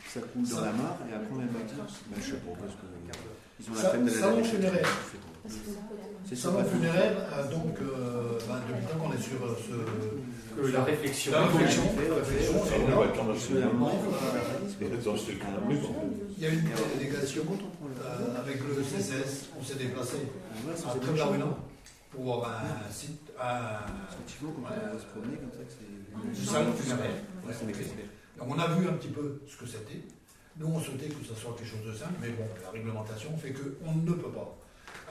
[0.06, 2.74] Ça coule dans la mare, et après, on me dire, bah, je sais pas, parce
[2.74, 2.86] que
[3.60, 4.68] ils ont la Ça- salon la déchetterie.
[4.70, 4.88] funéraire.
[6.28, 6.64] C'est ça, Salon ouais.
[6.70, 9.74] funéraire, euh, donc, euh, ben, depuis le temps qu'on est sur euh, ce.
[10.60, 11.32] Que la réflexion.
[11.32, 12.76] La réflexion, la réflexion, Ça
[16.42, 16.62] il y a une
[16.98, 20.16] délégation euh, avec le CCS, on s'est déplacé
[20.74, 21.56] ça, à Trèves-la-Runan
[22.10, 23.78] pour voir un site, un,
[24.12, 26.40] Effectivement, quand on va se promener comme ça, que c'est.
[26.40, 27.10] du salon funéraire.
[28.38, 30.02] Donc on a vu un petit peu ce que c'était.
[30.56, 33.52] Nous, on souhaitait que ce soit quelque chose de simple, mais bon, la réglementation fait
[33.52, 34.58] qu'on ne peut pas.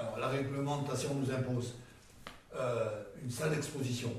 [0.02, 1.76] Alors, la réglementation nous impose
[2.56, 4.12] euh, une salle d'exposition,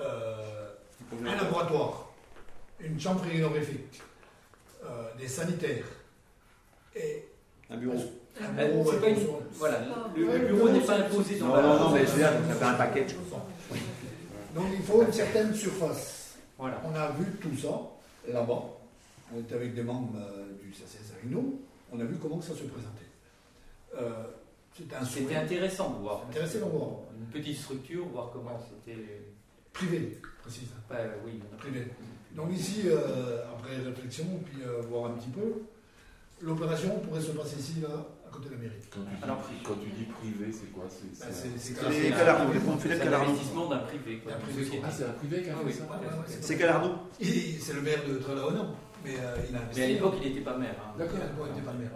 [0.00, 0.68] euh,
[1.24, 2.10] un laboratoire,
[2.80, 4.00] une chambre frigorifique,
[4.84, 5.84] euh, des sanitaires
[6.94, 7.24] et
[7.70, 7.98] Un bureau.
[8.40, 9.80] un bureau c'est pas une- avec- Voilà,
[10.14, 11.62] le, le bureau n'est pas imposé dans Non, la.
[11.62, 13.14] non, non, mais je veux dire, ça fait un package.
[14.54, 16.36] Donc il faut une certaine surface.
[16.56, 16.80] Voilà.
[16.84, 17.80] On a vu tout ça
[18.32, 18.62] là-bas.
[19.34, 21.60] On était avec des membres euh, du CCS avec nous.
[21.92, 23.05] On a vu comment ça se présentait.
[23.94, 24.24] Euh,
[24.76, 26.24] C'était un C'était souhait intéressant de voir.
[26.28, 26.90] Intéressant de voir.
[27.18, 29.22] Une petite structure, voir comment c'était.
[29.72, 30.68] privé, précise.
[31.24, 31.86] Oui, a- Privé.
[32.34, 35.62] Donc ici, euh, après réflexion, puis euh, voir un petit peu,
[36.42, 37.88] l'opération pourrait se passer ici, là,
[38.26, 38.74] à côté de la mairie.
[38.90, 40.84] Quand tu dis, Alors- pri- quand tu dis privé, c'est quoi?
[40.90, 42.18] C'est Ben, c'est- c'est- c'est C'est les Calardo.
[42.18, 43.30] Calardo, les pompes C'est funèbres un Calardo.
[43.30, 44.18] investissement d'un privé.
[44.18, 44.32] quoi.
[44.34, 46.90] Ah, c'est un privé qui a Ah fait oui, ça ouais, ouais, c'est Calardo.
[47.18, 48.74] C'est le maire de Trelaonan,
[49.04, 49.80] mais euh, il a investi.
[49.80, 50.76] Mais à l'époque, il n'était pas maire.
[50.84, 50.92] hein.
[50.98, 51.16] D'accord,
[51.46, 51.90] il n'était pas maire.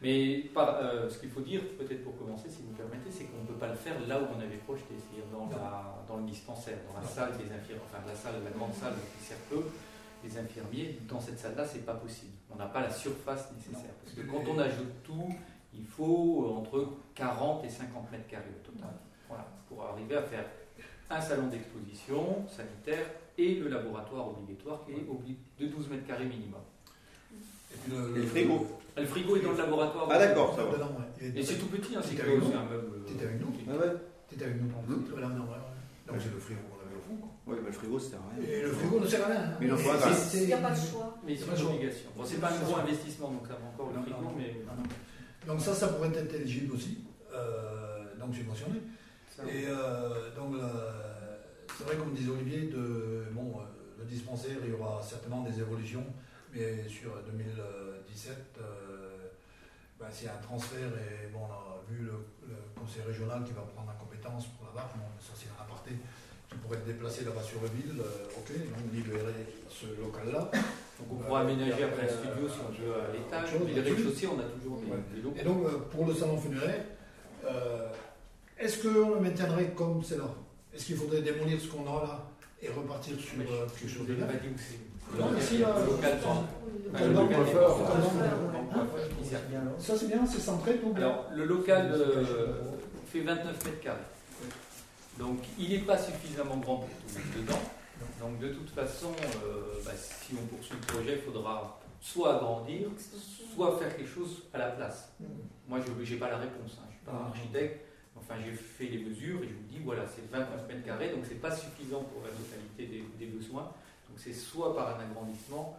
[0.00, 3.24] Mais par- euh, ce qu'il faut dire, peut-être pour commencer, si vous me permettez, c'est
[3.24, 6.16] qu'on ne peut pas le faire là où on avait projeté, c'est-à-dire dans, la- dans
[6.18, 9.38] le dispensaire, dans la salle des infirmiers, enfin la salle, la grande salle qui sert
[9.50, 9.62] peu,
[10.22, 10.98] les infirmiers.
[11.08, 12.32] Dans cette salle-là, c'est pas possible.
[12.50, 13.90] On n'a pas la surface nécessaire.
[14.04, 15.28] Parce que quand on ajoute tout,
[15.74, 18.90] il faut entre 40 et 50 mètres carrés au total.
[19.28, 20.44] Voilà, pour arriver à faire
[21.10, 25.06] un salon d'exposition sanitaire et le laboratoire obligatoire qui est
[25.64, 26.60] de 12 mètres carrés minimum.
[27.72, 28.66] Et puis le, Et le frigo.
[28.96, 30.08] Le frigo est dans le laboratoire.
[30.10, 30.70] Ah d'accord, ça va.
[30.72, 31.32] Ouais.
[31.36, 32.26] Et c'est tout petit, hein, c'est un
[32.64, 33.04] meuble.
[33.06, 33.92] T'étais avec nous Ah ouais.
[34.28, 36.08] T'étais avec nous pendant Trelaonan, ouais, ouais.
[36.08, 37.16] Donc c'est le frigo qu'on avait au fond.
[37.16, 37.30] quoi.
[37.54, 38.44] Ouais, bah, le frigo, ça sert à rien.
[38.48, 39.40] Et le frigo ne sert à rien.
[39.40, 39.56] hein.
[39.60, 41.16] Mais il n'y a pas de choix.
[41.24, 42.08] Mais c'est une obligation.
[42.16, 44.56] Bon, c'est pas un gros investissement, donc ça va encore le frigo, mais.
[45.46, 46.98] Donc ça, ça pourrait être éligible aussi,
[47.34, 48.80] euh, donc subventionné.
[49.34, 51.38] Ça- Et euh, donc, euh,
[51.78, 53.62] c'est vrai, comme disait Olivier, de, bon, euh,
[54.00, 56.04] le dispensaire, il y aura certainement des évolutions,
[56.54, 59.28] mais sur 2017, euh,
[60.00, 62.12] ben, a un transfert, et bon, on a vu le,
[62.48, 65.90] le conseil régional qui va prendre la compétence pour là-bas, bon, ça c'est un aparté,
[66.48, 70.50] qui pourrait être déplacé là-bas sur le ville, euh, ok, donc libérer ce local-là.
[70.98, 74.26] Donc on pourra aménager après un studio si on veut à l'étage, mais les rez-de-chaussée,
[74.28, 74.98] on a toujours des, Ouais.
[75.14, 75.36] des locaux.
[75.38, 76.84] Et donc, euh, pour le salon funéraire,
[77.44, 77.88] Euh,
[78.58, 80.28] Est-ce qu'on le maintiendrait comme c'est là
[80.74, 82.28] Est-ce qu'il faudrait démolir ce qu'on a là
[82.60, 84.20] et repartir sur euh, je quelque chose de c'est.
[84.20, 84.26] Là,
[85.14, 85.20] Le
[87.46, 87.60] ça.
[89.22, 90.92] C'est bien, c'est bien, c'est centré tout.
[90.96, 92.24] Alors, le local euh,
[93.06, 93.98] fait 29 mètres carrés.
[95.18, 97.60] Donc, il n'est pas suffisamment grand pour tout mettre dedans.
[98.20, 99.10] Donc, de toute façon,
[99.44, 102.88] euh, bah, si on poursuit le projet, il faudra soit agrandir,
[103.54, 105.12] soit faire quelque chose à la place.
[105.68, 106.78] Moi, je n'ai pas la réponse.
[106.80, 106.84] hein.
[106.88, 107.84] Je ne suis pas un architecte.
[108.16, 111.24] Enfin, j'ai fait les mesures et je vous dis, voilà, c'est 29 mètres carrés, donc
[111.28, 113.70] c'est pas suffisant pour la totalité des, des besoins.
[114.18, 115.76] Donc, c'est soit par un agrandissement,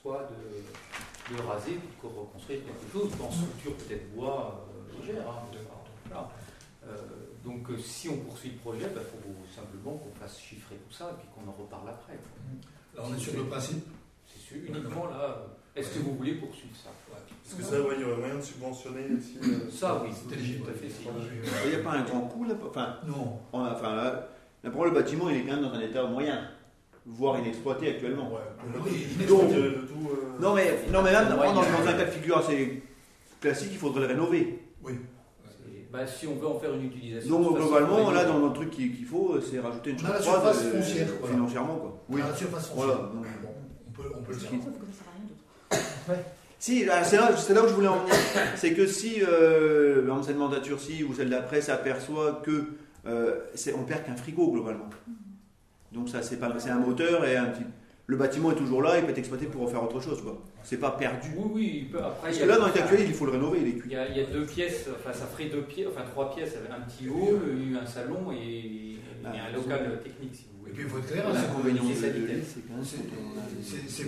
[0.00, 4.66] soit de, de raser, puis de reconstruire quelque chose, en structure peut-être bois
[4.96, 5.28] euh, légère.
[5.28, 5.42] hein,
[6.06, 6.30] voilà.
[6.86, 6.96] Euh,
[7.44, 11.10] donc, euh, si on poursuit le projet, il faut simplement qu'on fasse chiffrer tout ça
[11.12, 12.14] et puis qu'on en reparle après.
[12.96, 13.84] Là on est sur le principe.
[14.26, 15.36] C'est sûr, uniquement là,
[15.76, 16.88] est-ce que vous voulez poursuivre ça?
[17.46, 20.28] Est-ce que ça, ouais, il y aurait moyen de subventionner aussi euh, Ça, oui, C'est
[20.62, 20.88] tout à fait.
[21.64, 23.38] Il n'y a pas un grand coût là Enfin, Non.
[23.52, 24.28] enfin là,
[24.64, 26.48] là, pour le bâtiment, il est quand même dans un état moyen,
[27.06, 28.30] voire inexploité actuellement.
[28.32, 28.72] Ouais.
[28.74, 29.54] Donc- exploité.
[29.54, 30.10] de tout.
[30.10, 32.82] euh, Non mais, non, mais là, Ouais, dans, un cas de figure assez
[33.40, 34.60] classique, il faudrait le rénover.
[34.82, 34.94] Oui.
[35.92, 37.38] Bah, si on veut en faire une utilisation.
[37.38, 41.34] Donc globalement, là, dans notre truc qu'il faut, c'est rajouter une surface euh, foncière, voilà.
[41.34, 41.76] financièrement.
[41.76, 42.02] Quoi.
[42.08, 42.20] Oui.
[42.26, 42.86] La surface foncière.
[42.86, 43.00] Voilà.
[43.02, 43.48] donc, Bon,
[43.88, 44.78] on peut, on peut le d'autre.
[46.58, 48.14] Si, c'est là, c'est là où je voulais en venir.
[48.56, 52.68] C'est que si, euh, par exemple, cette mandature-ci ou celle d'après s'aperçoit que
[53.04, 53.40] euh,
[53.76, 54.88] on perd qu'un frigo globalement.
[55.92, 57.64] Donc ça, c'est pas, c'est un moteur et un petit.
[58.06, 60.20] Le bâtiment est toujours là, il peut être exploité pour en faire autre chose.
[60.22, 60.42] Quoi.
[60.64, 61.28] C'est pas perdu.
[61.36, 62.28] Oui, oui, il peut- après.
[62.28, 63.90] Parce que là, dans l'état actuel, il faut le rénover, il est Il cuit.
[63.92, 66.56] y, a, il y a deux pièces, enfin ça ferait deux pièces, enfin trois pièces,
[66.56, 67.40] avec un petit hall,
[67.80, 71.24] un salon et, et Ah, un local technique si Et puis il faut être clair,
[71.28, 71.54] c'est on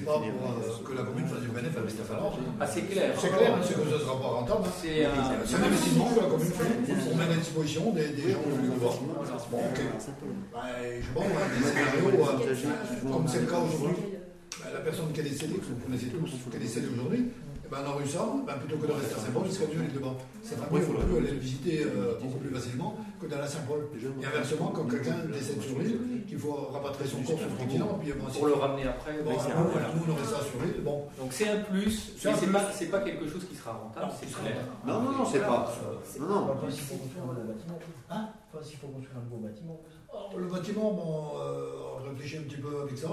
[0.05, 2.19] pas pour que la commune fasse du bénéfice avec Stéphane.
[2.61, 3.13] Ah c'est clair.
[3.19, 4.69] C'est clair, hein, c'est que ce sera pas rentable.
[4.81, 5.11] C'est un.
[5.11, 8.95] Investissement que la commune fait pour mettre à disposition des, gens veulent voir.
[9.51, 9.81] Bon, ok.
[10.53, 10.61] Bah,
[11.01, 13.97] je pense, des scénarios, euh, comme c'est le cas aujourd'hui,
[14.59, 17.31] bah, la personne qui est décédée, que vous connaissez tous, qui est décédée aujourd'hui,
[17.75, 19.93] ben, dans rue Sambre, ben, plutôt que de rester à Saint-Paul, il serait mieux aller
[19.93, 20.17] devant.
[20.43, 23.47] C'est vraiment, il faut plus aller le visiter euh, beaucoup plus facilement que dans la
[23.47, 23.89] Saint-Paul.
[24.23, 27.99] Et inversement, quand quelqu'un décède sur l'île, qu'il faut rapatrier son corps sur le continent,
[28.01, 29.19] puis Pour le ramener après.
[29.23, 31.05] Bon, c'est nous, on ça sur l'île, bon.
[31.19, 34.13] Donc c'est un plus, C'est mais c'est pas, c'est pas quelque chose qui sera rentable,
[34.21, 34.57] c'est clair.
[34.87, 35.73] Non, non, non, c'est pas.
[36.21, 36.51] Non, non.
[36.53, 37.79] Enfin, s'il faut construire un gros bâtiment.
[38.11, 38.29] Hein
[38.63, 39.81] s'il faut construire un gros bâtiment.
[40.13, 43.09] Alors, le bâtiment, bon, euh, on réfléchit un petit peu avec ça.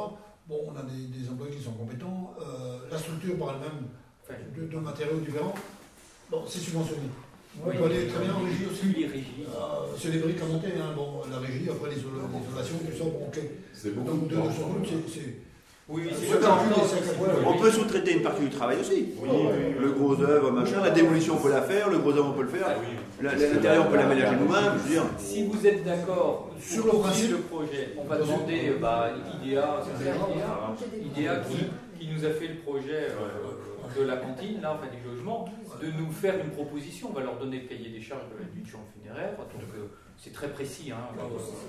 [0.48, 2.34] Bon, on a des, des employés qui sont compétents.
[2.40, 3.90] Euh, la structure par elle-même,
[4.30, 5.54] de, de matériaux différents,
[6.30, 7.02] bon, c'est subventionné.
[7.66, 7.74] Oui.
[7.76, 8.88] On peut aller très bien en régie aussi.
[8.98, 9.44] les régies.
[9.48, 10.94] Euh, c'est les briques à monter, hein.
[10.96, 13.40] bon, la régie, après l'isola- l'isolation, tout ça, bon, ok.
[13.74, 14.48] C'est beaucoup Donc, de de, temps.
[14.48, 15.36] de ce groupe, c'est- c'est.
[15.90, 17.46] Oui, oui, c'est des.
[17.46, 19.10] On peut sous-traiter une partie du travail aussi.
[19.22, 19.76] Oui, oui.
[19.78, 22.44] Le gros œuvre, machin, la démolition, on peut la faire, le gros œuvre, on peut
[22.44, 22.68] le faire.
[22.70, 24.74] Ah L'intérieur, on peut l'aménager nous-mêmes.
[24.78, 27.32] Je veux dire, Si vous êtes d'accord Sur le principe.
[27.32, 29.10] le projet, on va demander bah,
[29.44, 29.84] IDEA,
[31.04, 31.42] IDEA,
[32.00, 33.51] qui nous a fait le projet euh,
[33.98, 35.46] de la cantine, là, enfin du logement,
[35.82, 37.10] de nous faire une proposition.
[37.10, 39.36] On va leur donner le cahier des charges de l'adduction funéraire.
[39.38, 39.88] Donc euh,
[40.18, 40.92] c'est très précis.
[40.92, 40.98] Hein.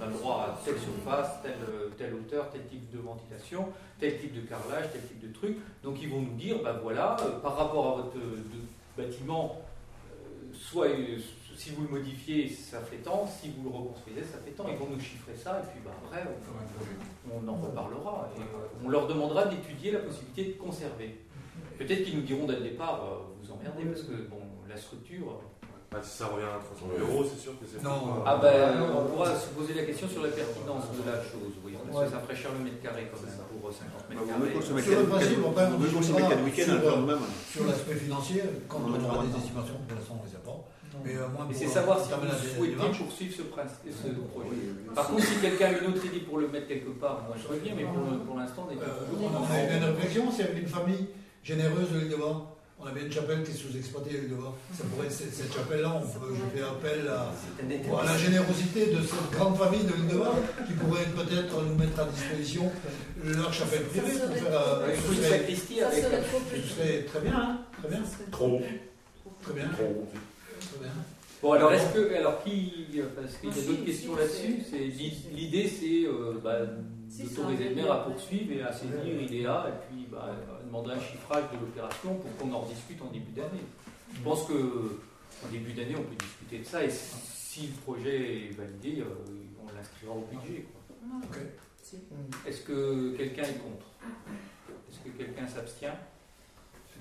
[0.00, 3.68] On a le droit à telle surface, telle, euh, telle hauteur, tel type de ventilation,
[3.98, 5.56] tel type de carrelage, tel type de truc.
[5.82, 8.42] Donc ils vont nous dire, bah voilà, euh, par rapport à votre de-
[8.96, 9.56] bâtiment,
[10.10, 10.88] euh, soit
[11.56, 14.66] si vous le modifiez, ça fait tant, si vous le reconstruisez, ça fait tant.
[14.68, 16.22] Ils vont nous chiffrer ça, et puis bah, après,
[17.30, 18.28] on, on en reparlera.
[18.36, 18.40] Et
[18.84, 21.20] on leur demandera d'étudier la possibilité de conserver.
[21.78, 24.38] Peut-être qu'ils nous diront dès le départ, euh, vous emmerdez, parce que bon,
[24.68, 25.40] la structure.
[25.92, 27.82] Bah, si ça revient à 300 000 euros, c'est sûr que c'est.
[27.84, 28.24] Non.
[28.24, 31.76] Ah ben, on pourra se poser la question sur la pertinence de la chose, oui,
[31.76, 32.04] parce Ouais.
[32.08, 34.80] que ça ferait cher le mètre carré quand même pour 50 mètres on veut carrés.
[34.80, 37.26] Sur le principe, on va on mette quatre week-ends à le faire nous-mêmes.
[37.44, 38.40] Sur l'aspect financier,
[38.72, 40.58] quand On on, aura des estimations, pour l'instant, on ne les a pas.
[41.04, 44.08] Mais euh, moi, c'est euh, savoir si terminer la vous souhaitez poursuivre ce, principe, ce
[44.32, 44.56] projet.
[44.96, 47.48] Par contre, si quelqu'un a une autre idée pour le mettre quelque part, moi je
[47.52, 50.44] reviens, mais pour, le- pour l'instant, on est Euh, toujours on a une réflexion, c'est
[50.48, 51.04] avec une famille
[51.42, 52.48] généreuse de l'île de Bas.
[52.84, 54.52] On avait une chapelle qui est sous-exploitée à l'île de Bas.
[54.76, 57.30] Ça pourrait être cette, cette chapelle-là, on peut, je fais appel à,
[58.00, 60.34] à la générosité de cette grande famille de l'île de Bas
[60.66, 62.70] qui pourrait peut-être nous mettre à disposition
[63.24, 64.52] leur chapelle privée pour faire.
[64.52, 65.50] euh, faut ce serait, avec.
[65.56, 68.00] ce serait très bien, hein, très bien,
[68.32, 68.60] Trop.
[69.42, 70.08] très bien, Trop.
[70.60, 70.92] très bien.
[71.40, 72.14] Bon, alors est-ce que.
[72.16, 72.72] Alors qui.
[73.16, 74.62] Parce qu'il y a d'autres questions là-dessus.
[74.68, 76.58] c'est- L'idée, c'est euh, bah,
[77.18, 80.30] d'autoriser le maire à poursuivre et à saisir IDEA et puis bah,
[80.72, 83.64] demander un chiffrage de l'opération pour qu'on en rediscute en début d'année.
[84.14, 84.98] Je pense que
[85.44, 89.04] en début d'année, on peut discuter de ça et si le projet est validé, euh,
[89.62, 90.64] on l'inscrira au budget.
[90.72, 91.20] quoi.
[91.24, 91.38] Ok.
[92.46, 93.86] Est-ce que quelqu'un est contre?
[94.88, 95.92] Est-ce que quelqu'un s'abstient?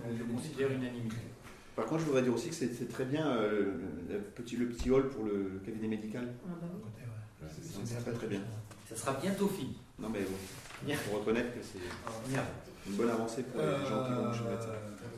[0.06, 1.18] Je considère unanimité.
[1.76, 3.74] Par contre, je voudrais dire aussi que c'est très bien euh,
[4.10, 6.28] le, le petit, le petit hall pour le cabinet médical.
[6.46, 7.46] Ah
[7.86, 8.42] c'est très très bien.
[8.90, 9.78] Ça sera bientôt fini.
[10.00, 11.80] Non mais bon, faut reconnaître que c'est
[12.30, 12.44] Bien.
[12.88, 14.26] Une bonne avancée pour les gens qui vont.
[14.28, 14.32] Euh,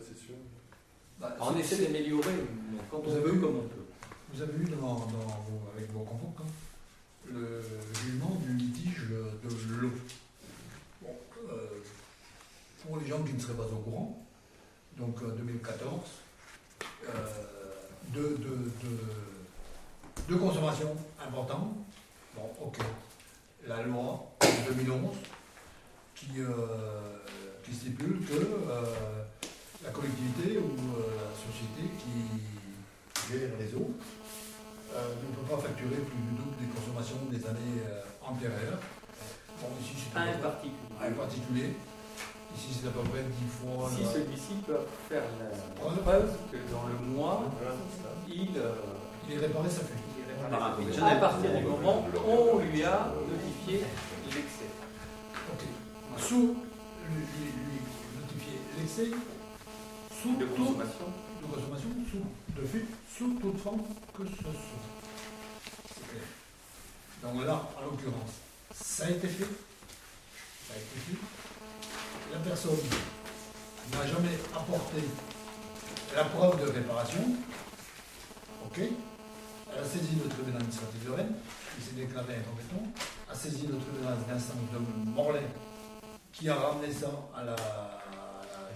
[0.07, 0.35] c'est sûr.
[1.19, 2.33] bah, On essaie d'améliorer
[2.91, 3.85] quand Vous on vu comme on peut.
[4.33, 5.07] Vous avez vu dans,
[5.77, 7.61] avec vos comptes hein, le
[8.03, 9.91] jugement du litige de l'eau.
[11.01, 11.15] Bon,
[11.51, 11.67] euh,
[12.83, 14.25] pour les gens qui ne seraient pas au courant,
[14.97, 15.99] donc en 2014,
[17.07, 17.09] euh,
[18.09, 20.95] deux, deux- deux- deux consommations
[21.25, 21.75] importantes.
[22.35, 22.77] Bon, ok.
[23.67, 25.15] La loi de 2011
[26.15, 26.47] qui, euh,
[27.63, 29.23] qui stipule que euh,
[29.83, 33.91] la collectivité ou euh, la société qui gère les eaux
[34.95, 38.79] euh, ne peut pas facturer plus du double des consommations des années euh, antérieures.
[39.61, 40.99] Bon, ici, c'est Un à peu près- particulier.
[41.01, 41.69] un particulier.
[42.55, 43.89] Ici, c'est à peu près 10 fois.
[43.89, 47.43] Si la- celui-ci peut faire la preuve que dans le mois,
[48.29, 48.73] il, euh,
[49.27, 50.73] Il est réparé, un réparé.
[50.73, 51.17] professionnel.
[51.17, 53.85] À partir du moment où on lui a notifié
[54.27, 54.69] l'excès.
[55.51, 55.63] Ok.
[56.19, 56.55] Sous,
[57.13, 57.79] lui,
[58.19, 59.11] notifier l'excès,
[60.21, 61.05] sous de toute consommation.
[61.41, 62.87] de consommation, sous, de fuite,
[63.17, 63.81] sous toute forme
[64.17, 64.53] que ce soit.
[65.87, 66.23] C'est clair.
[67.23, 68.31] Donc là, en l'occurrence,
[68.73, 69.45] ça a été fait.
[69.45, 71.17] Ça a été fait.
[72.31, 72.77] La personne
[73.91, 75.03] n'a jamais apporté
[76.15, 77.21] la preuve de réparation.
[78.65, 81.35] Ok Elle a saisi le tribunal administratif de Rennes,
[81.75, 82.83] qui s'est déclaré incompétent,
[83.29, 85.47] a saisi le tribunal d'instance de Morlaix,
[86.33, 87.55] qui a ramené ça à la,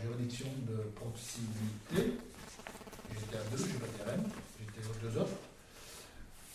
[0.01, 2.17] juridiction de proximité.
[3.11, 4.29] J'étais à deux, je n'ai pas Rennes,
[4.59, 5.31] j'étais aux deux autres.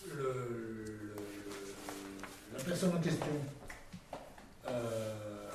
[0.08, 1.16] Le- le-
[2.56, 3.26] la personne en question
[4.68, 5.50] euh,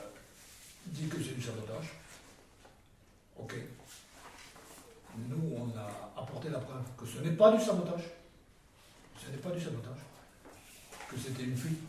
[0.87, 1.93] dit que c'est du sabotage.
[3.37, 3.55] Ok.
[5.17, 8.03] Nous, on a apporté la preuve que ce n'est pas du sabotage.
[9.23, 9.99] Ce n'est pas du sabotage.
[11.09, 11.79] Que c'était une fuite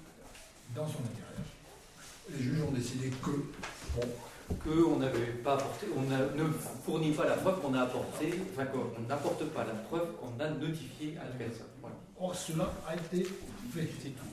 [0.74, 1.57] dans son intérieur.
[2.30, 3.30] Les juges ont décidé que,
[3.96, 4.06] bon,
[4.64, 6.48] qu'on n'avait pas apporté, on ne
[6.84, 10.48] fournit pas la preuve qu'on a apportée, enfin qu'on n'apporte pas la preuve qu'on a
[10.48, 11.66] notifiée à la personne.
[11.80, 11.96] Voilà.
[12.20, 13.88] or cela a été fait.
[14.02, 14.24] C'est tout.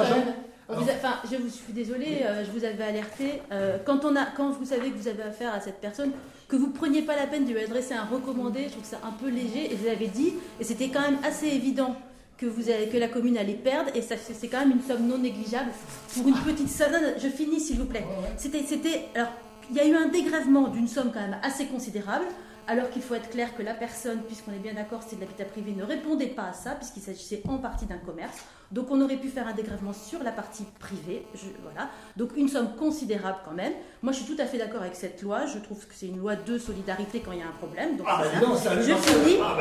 [0.00, 0.90] là-dessus.
[0.90, 3.40] Enfin, je vous suis désolée, euh, je vous avais alerté.
[3.52, 6.10] euh, quand, on a, quand vous savez que vous avez affaire à cette personne,
[6.48, 9.12] que vous preniez pas la peine de lui adresser un recommandé, je trouve ça un
[9.12, 9.72] peu léger.
[9.72, 11.96] Et vous avez dit, et c'était quand même assez évident
[12.38, 15.18] que, vous avez, que la commune allait perdre, et c'est quand même une somme non
[15.18, 15.70] négligeable
[16.14, 16.92] pour une petite somme.
[16.92, 18.04] Non, non, je finis s'il vous plaît.
[18.36, 19.32] C'était, alors,
[19.70, 22.26] il y a eu un dégrèvement d'une somme quand même assez considérable,
[22.68, 25.44] alors qu'il faut être clair que la personne, puisqu'on est bien d'accord, c'est de l'habitat
[25.44, 28.38] privé, ne répondait pas à ça, puisqu'il s'agissait en partie d'un commerce.
[28.72, 31.88] Donc on aurait pu faire un dégrèvement sur la partie privée, je- voilà.
[32.16, 33.72] Donc une somme considérable quand même.
[34.02, 36.18] Moi je suis tout à fait d'accord avec cette loi, je trouve que c'est une
[36.18, 37.96] loi de solidarité quand il y a un problème.
[37.96, 38.80] Donc Ah, c'est ben ça.
[38.82, 39.36] Je que- finis.
[39.40, 39.56] Ah,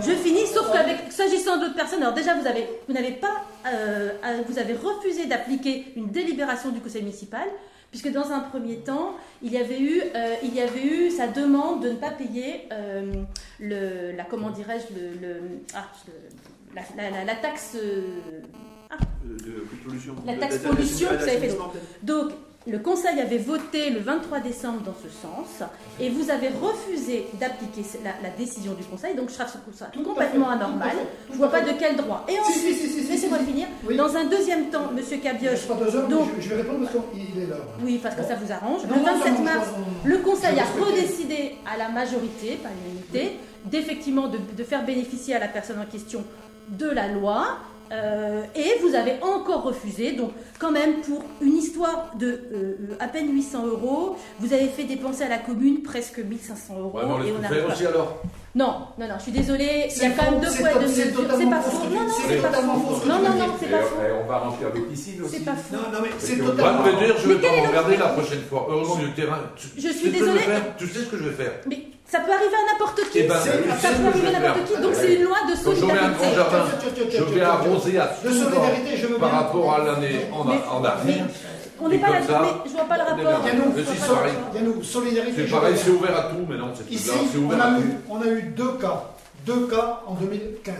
[0.00, 3.42] dis Je finis, sauf qu'avec s'agissant d'autres personnes, alors déjà vous avez, vous n'avez pas,
[3.66, 4.10] euh,
[4.48, 7.48] vous avez refusé d'appliquer une délibération du conseil municipal,
[7.90, 11.26] puisque dans un premier temps, il y avait eu, euh, il y avait eu sa
[11.28, 13.12] demande de ne pas payer euh,
[13.60, 15.40] le, la, comment dirais-je, le, le-
[15.74, 15.86] ah,
[16.74, 17.76] la, la- la- la taxe.
[17.76, 18.02] euh,
[19.24, 20.14] De, de pollution.
[20.26, 21.56] La taxe pollution, vous avez fait.
[22.02, 22.32] Donc,
[22.68, 25.66] le Conseil avait voté le 23 décembre dans ce sens,
[25.98, 30.02] et vous avez refusé d'appliquer la, la décision du Conseil, donc je trouve ça Tout
[30.02, 30.90] complètement fait, anormal.
[30.90, 30.96] tout
[31.28, 32.24] Je tout vois pas de quel droit.
[32.28, 33.66] Et ensuite, si, si, si, laissez-moi finir.
[33.86, 33.96] Oui.
[33.96, 37.04] Dans un deuxième temps, Monsieur Il Cabioche, pas heures, Donc- je, je vais répondre parce
[37.12, 37.66] qu'il est l'heure.
[37.82, 38.82] oui, parce que ça vous arrange.
[38.84, 41.88] Non, Le non, ça 27 m'arrange mars, pas, non, le Conseil a redécidé à la
[41.88, 46.22] majorité, par l'unanimité, d'effectivement de, de faire bénéficier à la personne en question
[46.68, 47.58] de la loi.
[47.92, 53.08] Euh, et vous avez encore refusé, donc quand même pour une histoire de euh, à
[53.08, 56.98] peine 800 euros, vous avez fait dépenser à la commune presque 1500 euros.
[56.98, 58.22] Ouais, mais on et on pas- aussi alors.
[58.54, 60.88] Non, non, non, je suis désolée, il y a quand même faux, deux to- deux
[60.88, 61.20] c'est mesures.
[61.38, 61.84] C'est pas faux faux.
[61.94, 62.62] Non, non, c'est pas faux.
[62.96, 63.96] faux Non, non, non, c'est pas faux.
[64.24, 65.36] on va remplir avec piscine aussi.
[65.38, 65.76] C'est pas faux.
[65.76, 66.82] Non, non, mais c'est totalement.
[66.82, 68.66] dire, je vais t'en le regarder la prochaine fois.
[68.70, 69.38] Heureusement, du terrain.
[69.54, 70.38] Tu, Je suis sais ce que je vais désolée.
[70.40, 71.78] faire Tu sais ce que je vais faire Mais
[72.10, 73.18] ça peut arriver à n'importe qui.
[73.18, 74.82] Eh ben, ça je peut arriver je à vais n'importe qui.
[74.82, 76.34] Donc c'est une loi de solidarité.
[76.34, 79.30] jardin, Tiens, tiens, tiens, je vais arroser à De tout solidarité, je veux vent par
[79.32, 81.24] rapport à l'année en, Mais- en avenir.
[81.80, 82.22] On n'est pas là.
[82.26, 83.46] ça, Mais je vois pas le rapport.
[83.46, 84.32] Yannou, Mais Je le pareil.
[84.32, 84.54] rapport.
[84.56, 85.32] Yannou, solidarité.
[85.36, 86.70] C'est je pareil, c'est ouvert à tout maintenant.
[86.74, 89.04] C'est Ici, c'est on a, eu, on a eu deux cas.
[89.46, 90.74] Deux cas en 2015.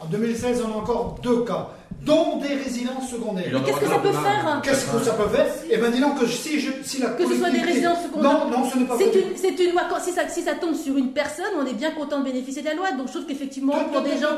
[0.00, 1.68] En 2016, on a encore deux cas,
[2.04, 3.46] dont des résidences secondaires.
[3.52, 6.18] Mais qu'est-ce que ça peut faire Qu'est-ce que ça peut faire Eh bien, dis donc
[6.20, 8.46] que si, je, si la Que ce soit des résidences secondaires.
[8.46, 9.82] Non, non, ce n'est pas C'est une, c'est une loi.
[9.88, 12.62] Quand- si, ça, si ça tombe sur une personne, on est bien content de bénéficier
[12.62, 12.92] de la loi.
[12.92, 14.36] Donc je trouve qu'effectivement, pour des gens.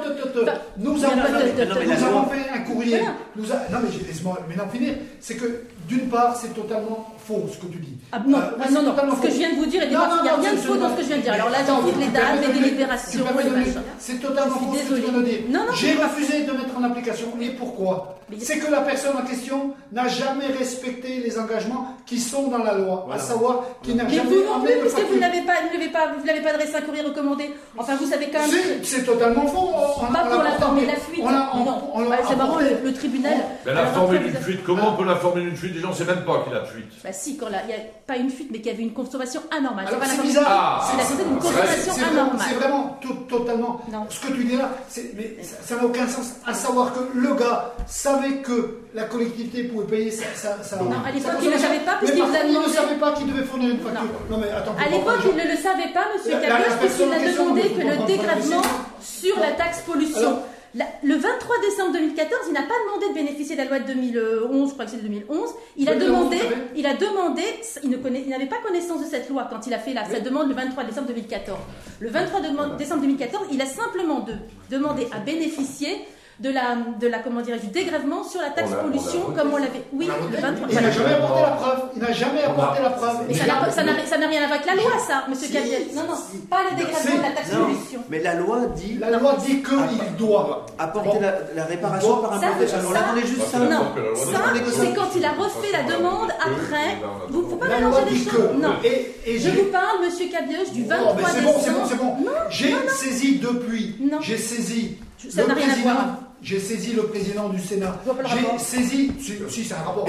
[0.76, 3.00] Nous avons, fait, un courrier.
[3.00, 3.44] Non,
[3.82, 4.94] mais j'ai- laisse-moi maintenant finir.
[5.20, 7.96] C'est que, d'une part, c'est totalement faux ce que tu dis.
[8.12, 8.94] Ah, non, Euh, ah, non, non.
[9.16, 10.94] Ce que je viens de vous dire, il n'y a rien de faux dans ce
[10.96, 11.32] que je viens de dire.
[11.34, 13.24] Alors là, Attends, j'en toutes les dates, les délibérations,
[13.64, 13.72] les.
[13.98, 15.40] C'est totalement Je suis faux ce que tu viens de dire.
[15.50, 17.28] Non, non, J'ai refusé de mettre en application.
[17.40, 22.18] Et pourquoi Mais- C'est que la personne en question n'a jamais respecté les engagements qui
[22.18, 25.18] sont dans la loi, à savoir qu'il n'a Mais jamais vous non plus, puisque vous
[25.18, 27.54] n'avez pas, vous l'avez pas, vous l'avez pas adressé un courrier recommandé.
[27.78, 28.50] Enfin, vous savez quand même.
[28.50, 29.68] C'est- C'est totalement faux.
[30.12, 31.20] Pas pour on a l'informer de apporté- la fuite.
[31.24, 33.32] on a- on- non, on l'a Bah, c'est marrant, le, tribunal.
[33.64, 35.74] Mais la après, d'une fuite, comment on peut la former d'une fuite?
[35.74, 36.92] Déjà, on ne sait même pas qu'il a de fuite.
[37.16, 39.40] Si, quand là, il n'y a pas une fuite, mais qu'il y avait une consommation
[39.50, 39.86] anormale.
[39.88, 40.44] Alors, c'est bizarre.
[40.46, 42.46] Ah, C'est la d'une consommation anormale.
[42.48, 43.80] c'est vraiment tout- totalement.
[43.90, 44.06] Non.
[44.10, 46.34] Ce que tu dis là, c'est- mais ça n'a aucun sens.
[46.46, 50.24] À savoir que le gars savait que la collectivité pouvait payer sa.
[50.34, 52.48] sa, sa Non, à l'époque, il ne le savait pas, puisqu'il vous a contre, il
[52.52, 54.02] ne demandé- savait pas qu'il devait fournir une facture.
[54.30, 54.74] Non, mais attends.
[54.78, 58.52] À l'époque, il ne le savait pas, monsieur Cabios, puisqu'il a demandé que le ici.
[59.00, 60.38] sur la taxe pollution.
[60.76, 63.86] La- le 23 décembre 2014, il n'a pas demandé de bénéficier de la loi de
[63.94, 65.48] 2011, je crois que c'est de 2011.
[65.78, 66.36] Il a demandé,
[66.76, 67.42] il a demandé,
[67.82, 70.04] il ne connaît- il n'avait pas connaissance de cette loi quand il a fait la,
[70.04, 71.58] sa demande le 23 décembre 2014.
[72.00, 74.34] Le 23 de- décembre 2014, il a simplement de-
[74.70, 75.96] demandé à bénéficier
[76.38, 79.56] de la, de la comment dirais du dégrèvement sur la taxe On pollution, comme on
[79.56, 79.84] l'avait.
[79.92, 80.42] Oui, le voté.
[80.42, 80.68] 23.
[80.70, 81.78] Il n'a jamais apporté la preuve.
[81.96, 83.16] Il n'a jamais apporté la preuve.
[83.28, 85.52] Mais ça n'a- rien à voir avec la loi, ça, monsieur Si.
[85.54, 85.82] Cabiel.
[85.94, 86.14] Non, non,
[86.50, 88.00] pas le dégrèvement de la taxe pollution.
[88.10, 90.66] mais la loi dit La loi dit qu'il doit.
[90.78, 91.18] apporter
[91.54, 92.74] la, réparation par un Ça, protège.
[92.74, 93.58] Alors là, on est juste ça.
[93.58, 94.40] Non, ça,
[94.72, 96.98] c'est quand il a refait la demande après.
[97.30, 98.32] Vous faut pas La loi mélanger les dit choses.
[98.52, 98.60] que.
[98.60, 98.74] Non.
[98.84, 101.82] Et, et Je vous parle, monsieur Cabioche, du Oh, mais 23 c'est bon, c'est bon,
[101.84, 101.88] décembre.
[101.88, 102.30] c'est bon.
[102.50, 103.96] J'ai saisi depuis.
[104.00, 104.18] Non.
[104.20, 104.98] J'ai saisi.
[105.30, 106.06] Ça le n'a rien à voir.
[106.42, 108.00] J'ai saisi le président du Sénat.
[108.26, 109.12] J'ai saisi.
[109.20, 110.06] Si, si, c'est un rapport.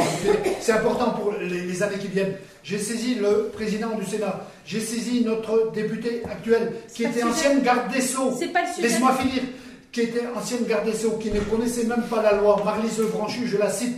[0.60, 2.36] C'est important pour les, les années qui viennent.
[2.64, 4.42] J'ai saisi le président du Sénat.
[4.66, 8.36] J'ai saisi notre député actuel, qui était ancienne garde des Sceaux.
[8.38, 8.88] C'est pas le sujet.
[8.88, 9.42] Laisse-moi finir.
[9.92, 12.62] Qui était ancienne garde des Sceaux, qui ne connaissait même pas la loi.
[12.64, 13.98] Marlise Lebranchu, je la cite.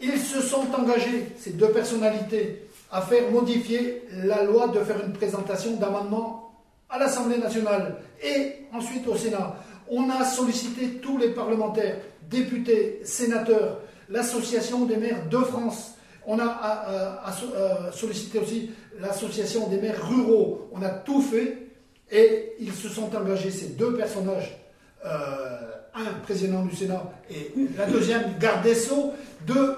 [0.00, 5.12] Ils se sont engagés, ces deux personnalités, à faire modifier la loi, de faire une
[5.12, 6.52] présentation d'amendements
[6.88, 9.56] à l'Assemblée nationale et ensuite au Sénat.
[9.90, 15.94] On a sollicité tous les parlementaires, députés, sénateurs, l'Association des maires de France.
[16.26, 16.44] On a
[16.88, 18.70] euh, euh, euh, sollicité aussi
[19.00, 20.68] l'Association des maires ruraux.
[20.72, 21.68] On a tout fait
[22.10, 24.56] et ils se sont engagés, ces deux personnages,
[25.04, 29.12] un président du Sénat et la deuxième garde des Sceaux,
[29.46, 29.74] de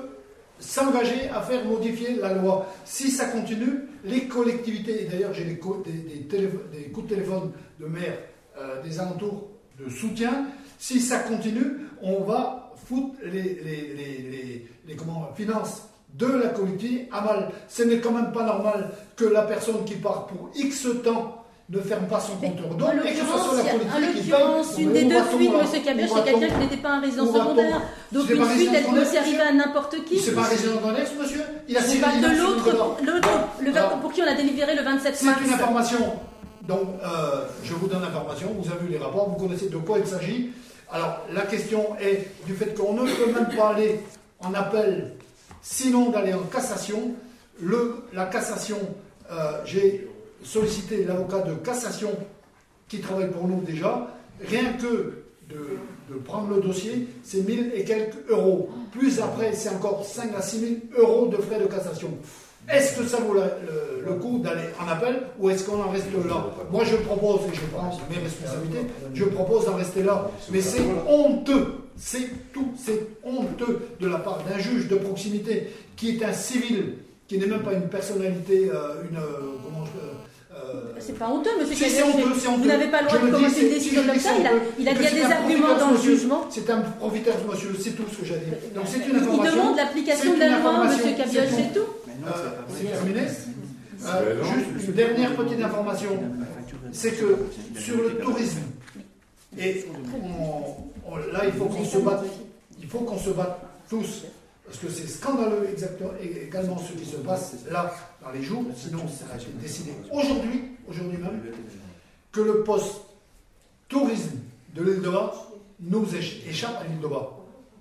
[0.58, 2.66] s'engager à faire modifier la loi.
[2.84, 8.18] Si ça continue, les collectivités, et d'ailleurs j'ai des, coups de téléphone de maires
[8.84, 9.48] des alentours
[9.78, 10.44] de soutien,
[10.78, 15.82] si ça continue, on va foutre les, les, les- les- les, comment, finances
[16.14, 17.48] de la collectivité à mal.
[17.68, 21.34] Ce n'est quand même pas normal que la personne qui part pour X temps
[21.70, 24.30] ne ferme pas son compteur d'eau et que ce soit la a- en collectivité qui
[24.30, 25.50] l'occurrence, une des deux fuites,
[25.84, 27.82] Cabiel, Où c'est quelqu'un qui n'était pas un résident secondaire.
[28.10, 30.18] Donc C'est une fuite, elle peut secondaire, aussi arriver monsieur à n'importe qui.
[30.18, 31.82] C'est pas un résident d'annexe, monsieur Il a
[32.22, 32.96] de l'autre,
[33.60, 33.70] le
[34.00, 35.40] pour qui on a délivré le 27 C'est mars.
[35.44, 35.98] une information.
[36.68, 38.54] Donc, euh, je vous donne l'information.
[38.58, 40.50] Vous avez vu les rapports, vous connaissez de quoi il s'agit.
[40.90, 44.00] Alors, la question est du fait qu'on ne peut même pas aller
[44.40, 45.14] en appel,
[45.62, 47.14] sinon d'aller en cassation.
[48.12, 48.78] La cassation,
[49.32, 50.08] euh, j'ai
[50.44, 52.10] sollicité l'avocat de cassation
[52.86, 54.06] qui travaille pour nous déjà.
[54.46, 55.78] Rien que de,
[56.10, 58.68] de prendre le dossier, c'est 1000 et quelques euros.
[58.92, 62.10] Plus après, c'est encore 5 à 6 000 euros de frais de cassation.
[62.70, 65.90] Est-ce que ça vaut la- le, le coup d'aller en appel ou est-ce qu'on en
[65.90, 66.46] reste là?
[66.70, 70.30] Moi, je propose, et je prends mes responsabilités, je propose d'en rester là.
[70.50, 71.66] Mais c'est honteux,
[71.96, 76.94] c'est tout, c'est honteux de la part d'un juge de proximité qui est un civil,
[77.26, 79.16] qui n'est même pas une personnalité, euh, une.
[79.16, 82.26] euh, comment je- euh, C'est pas honteux, monsieur Si, c'est Cabiel.
[82.26, 82.62] honteux, c'est honteux.
[82.62, 84.30] Vous n'avez pas le droit de commencer une décision comme ça.
[84.38, 86.46] Il a, il dit des arguments dans le jugement.
[86.50, 88.50] C'est un profiteur, monsieur, c'est tout ce que j'ai dit.
[88.74, 89.56] Donc c'est une Il information.
[89.56, 91.86] demande l'application de la loi, monsieur Cabiel, c'est c'est tout.
[92.36, 93.20] Euh, c'est terminé.
[94.06, 96.10] Euh, juste une dernière petite information,
[96.92, 97.36] c'est que
[97.78, 98.60] sur le tourisme,
[99.58, 102.24] et on- on- là il faut qu'on se batte,
[102.80, 103.58] il faut qu'on se batte
[103.88, 104.24] tous,
[104.64, 109.00] parce que c'est scandaleux exactement, également ce qui se passe là dans les jours, sinon
[109.08, 111.40] ça a été décidé aujourd'hui, aujourd'hui même,
[112.30, 113.00] que le poste
[113.88, 114.38] tourisme
[114.74, 115.32] de l'île de Bas
[115.80, 117.30] nous éch- échappe à l'île de Bas.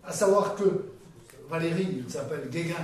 [0.03, 0.63] À savoir que
[1.49, 2.75] Valérie, il s'appelle Guéguin,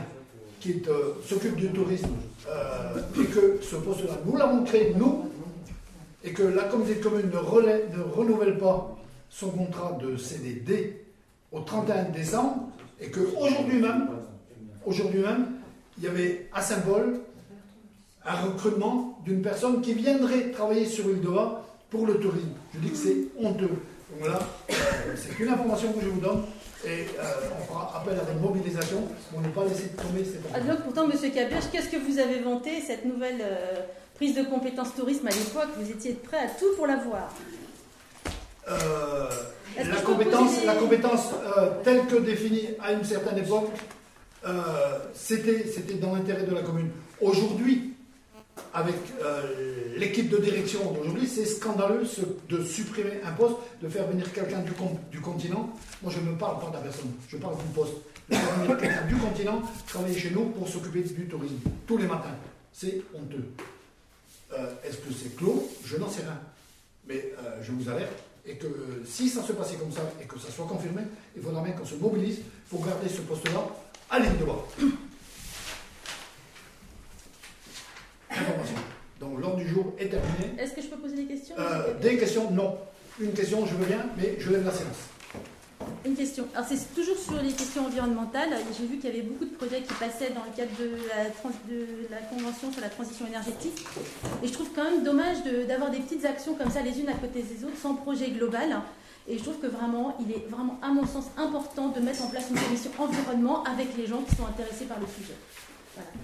[0.64, 2.16] qui euh, s'occupe du tourisme,
[2.48, 5.30] euh, et que ce poste-là, nous l'avons créé, nous,
[6.24, 8.98] et que la communauté de communes ne, renouvelle pas
[9.30, 11.06] son contrat de CDD
[11.52, 12.70] au 31 décembre,
[13.02, 14.08] et qu'aujourd'hui même,
[14.86, 15.48] aujourd'hui même,
[15.98, 17.20] il y avait à Saint-Paul
[18.26, 22.54] un recrutement d'une personne qui viendrait travailler sur l'île Bas pour le tourisme.
[22.74, 23.68] Je dis que c'est honteux.
[23.68, 24.40] Donc voilà,
[24.70, 24.74] euh,
[25.18, 26.44] c'est une information que je vous donne
[26.86, 27.24] et euh,
[27.60, 31.30] on fera appel à des mobilisations pour ne pas laisser tomber cette Ah, pourtant, monsieur
[31.30, 33.82] Cabiel, qu'est-ce que vous avez vanté cette nouvelle euh,
[34.16, 37.34] prise de compétences tourisme à l'époque, vous étiez prêt à tout pour l'avoir.
[38.70, 39.30] Euh,
[39.78, 41.30] la, compétence, des- la compétence
[41.84, 43.70] telle que définie à une certaine époque,
[45.14, 46.90] c'était c'était dans l'intérêt de la commune.
[47.22, 47.93] Aujourd'hui,
[48.74, 52.04] avec euh, l'équipe de direction d'aujourd'hui, c'est scandaleux
[52.50, 55.70] de supprimer un poste, de faire venir quelqu'un du, con- du continent.
[56.02, 57.94] Moi, je ne parle pas de la personne, je parle du poste.
[58.30, 62.36] Quelqu'un du continent travailler chez nous pour s'occuper du tourisme tous les matins.
[62.72, 63.44] C'est honteux.
[64.54, 65.68] Euh, Est-ce que c'est clos?
[65.86, 66.40] Je n'en sais rien.
[67.08, 68.14] Mais euh, je vous alerte
[68.46, 68.68] et que
[69.06, 71.02] si ça se passait comme ça et que ça soit confirmé,
[71.36, 72.40] il faudra bien qu'on se mobilise
[72.70, 73.68] pour garder ce poste-là
[74.10, 74.64] à ligne de bas.
[78.42, 78.76] Information.
[79.20, 80.60] Donc l'ordre du jour est terminé.
[80.60, 82.78] Est-ce que je peux poser des questions Euh, des questions Non.
[83.20, 85.08] Une question, je veux bien, mais je lève la séance.
[86.06, 86.46] Une question.
[86.56, 88.50] Alors c'est toujours sur les questions environnementales.
[88.78, 91.30] J'ai vu qu'il y avait beaucoup de projets qui passaient dans le cadre de la,
[91.30, 93.86] trans- de la convention sur la transition énergétique.
[94.44, 97.10] Et je trouve quand même dommage de- d'avoir des petites actions comme ça les unes
[97.10, 98.78] à côté des autres sans projet global.
[99.28, 102.28] Et je trouve que vraiment, il est vraiment, à mon sens, important de mettre en
[102.28, 105.36] place une commission environnement avec les gens qui sont intéressés par le sujet.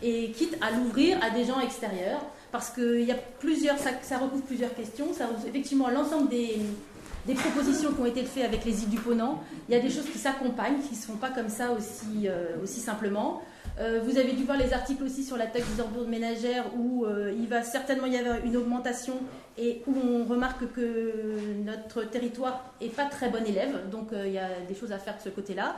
[0.01, 4.43] Et quitte à l'ouvrir à des gens extérieurs, parce qu'il y a plusieurs, ça, recouvre
[4.43, 5.13] plusieurs questions.
[5.13, 6.57] Ça effectivement l'ensemble des,
[7.25, 9.43] des propositions qui ont été faites avec les îles du Ponant.
[9.67, 12.27] Il y a des choses qui s'accompagnent, qui ne se font pas comme ça aussi,
[12.27, 13.41] euh, aussi simplement.
[13.79, 17.05] Euh, vous avez dû voir les articles aussi sur la taxe des ordures ménagères où
[17.05, 19.13] euh, il va certainement y avoir une augmentation
[19.57, 21.13] et où on remarque que
[21.63, 23.89] notre territoire n'est pas très bon élève.
[23.91, 25.75] Donc il y a des choses à faire de ce côté-là.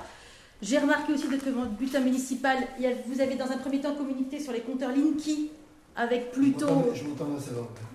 [0.61, 3.57] J'ai remarqué aussi que dans le bulletin municipal, il y a- vous avez dans un
[3.57, 5.49] premier temps communiqué sur les compteurs Linky
[5.95, 6.67] avec plutôt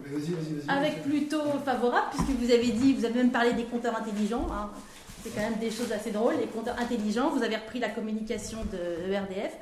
[0.04, 0.76] Je vas-y, vas-y, vas-y.
[0.78, 4.46] avec plutôt favorable, puisque vous avez dit, vous avez même parlé des compteurs intelligents.
[4.52, 4.70] hein.
[5.22, 7.30] C'est quand même des choses assez drôles, les compteurs intelligents.
[7.30, 9.56] Vous avez repris la communication de ERDF.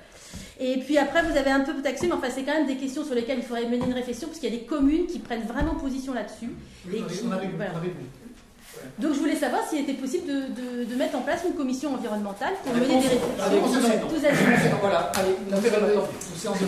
[0.61, 3.05] Et puis après, vous avez un peu taxé, mais enfin, c'est quand même des questions
[3.05, 5.47] sur lesquelles il faudrait mener une réflexion, parce qu'il y a des communes qui prennent
[5.47, 6.51] vraiment position là-dessus.
[6.87, 7.73] Oui, et on qui- on arrive, voilà.
[7.75, 7.93] on arrive.
[8.99, 11.95] Donc je voulais savoir s'il était possible de, de- de mettre en place une commission
[11.95, 14.09] environnementale pour mener des réflexions.
[14.81, 15.35] Voilà, allez,
[16.37, 16.67] séance de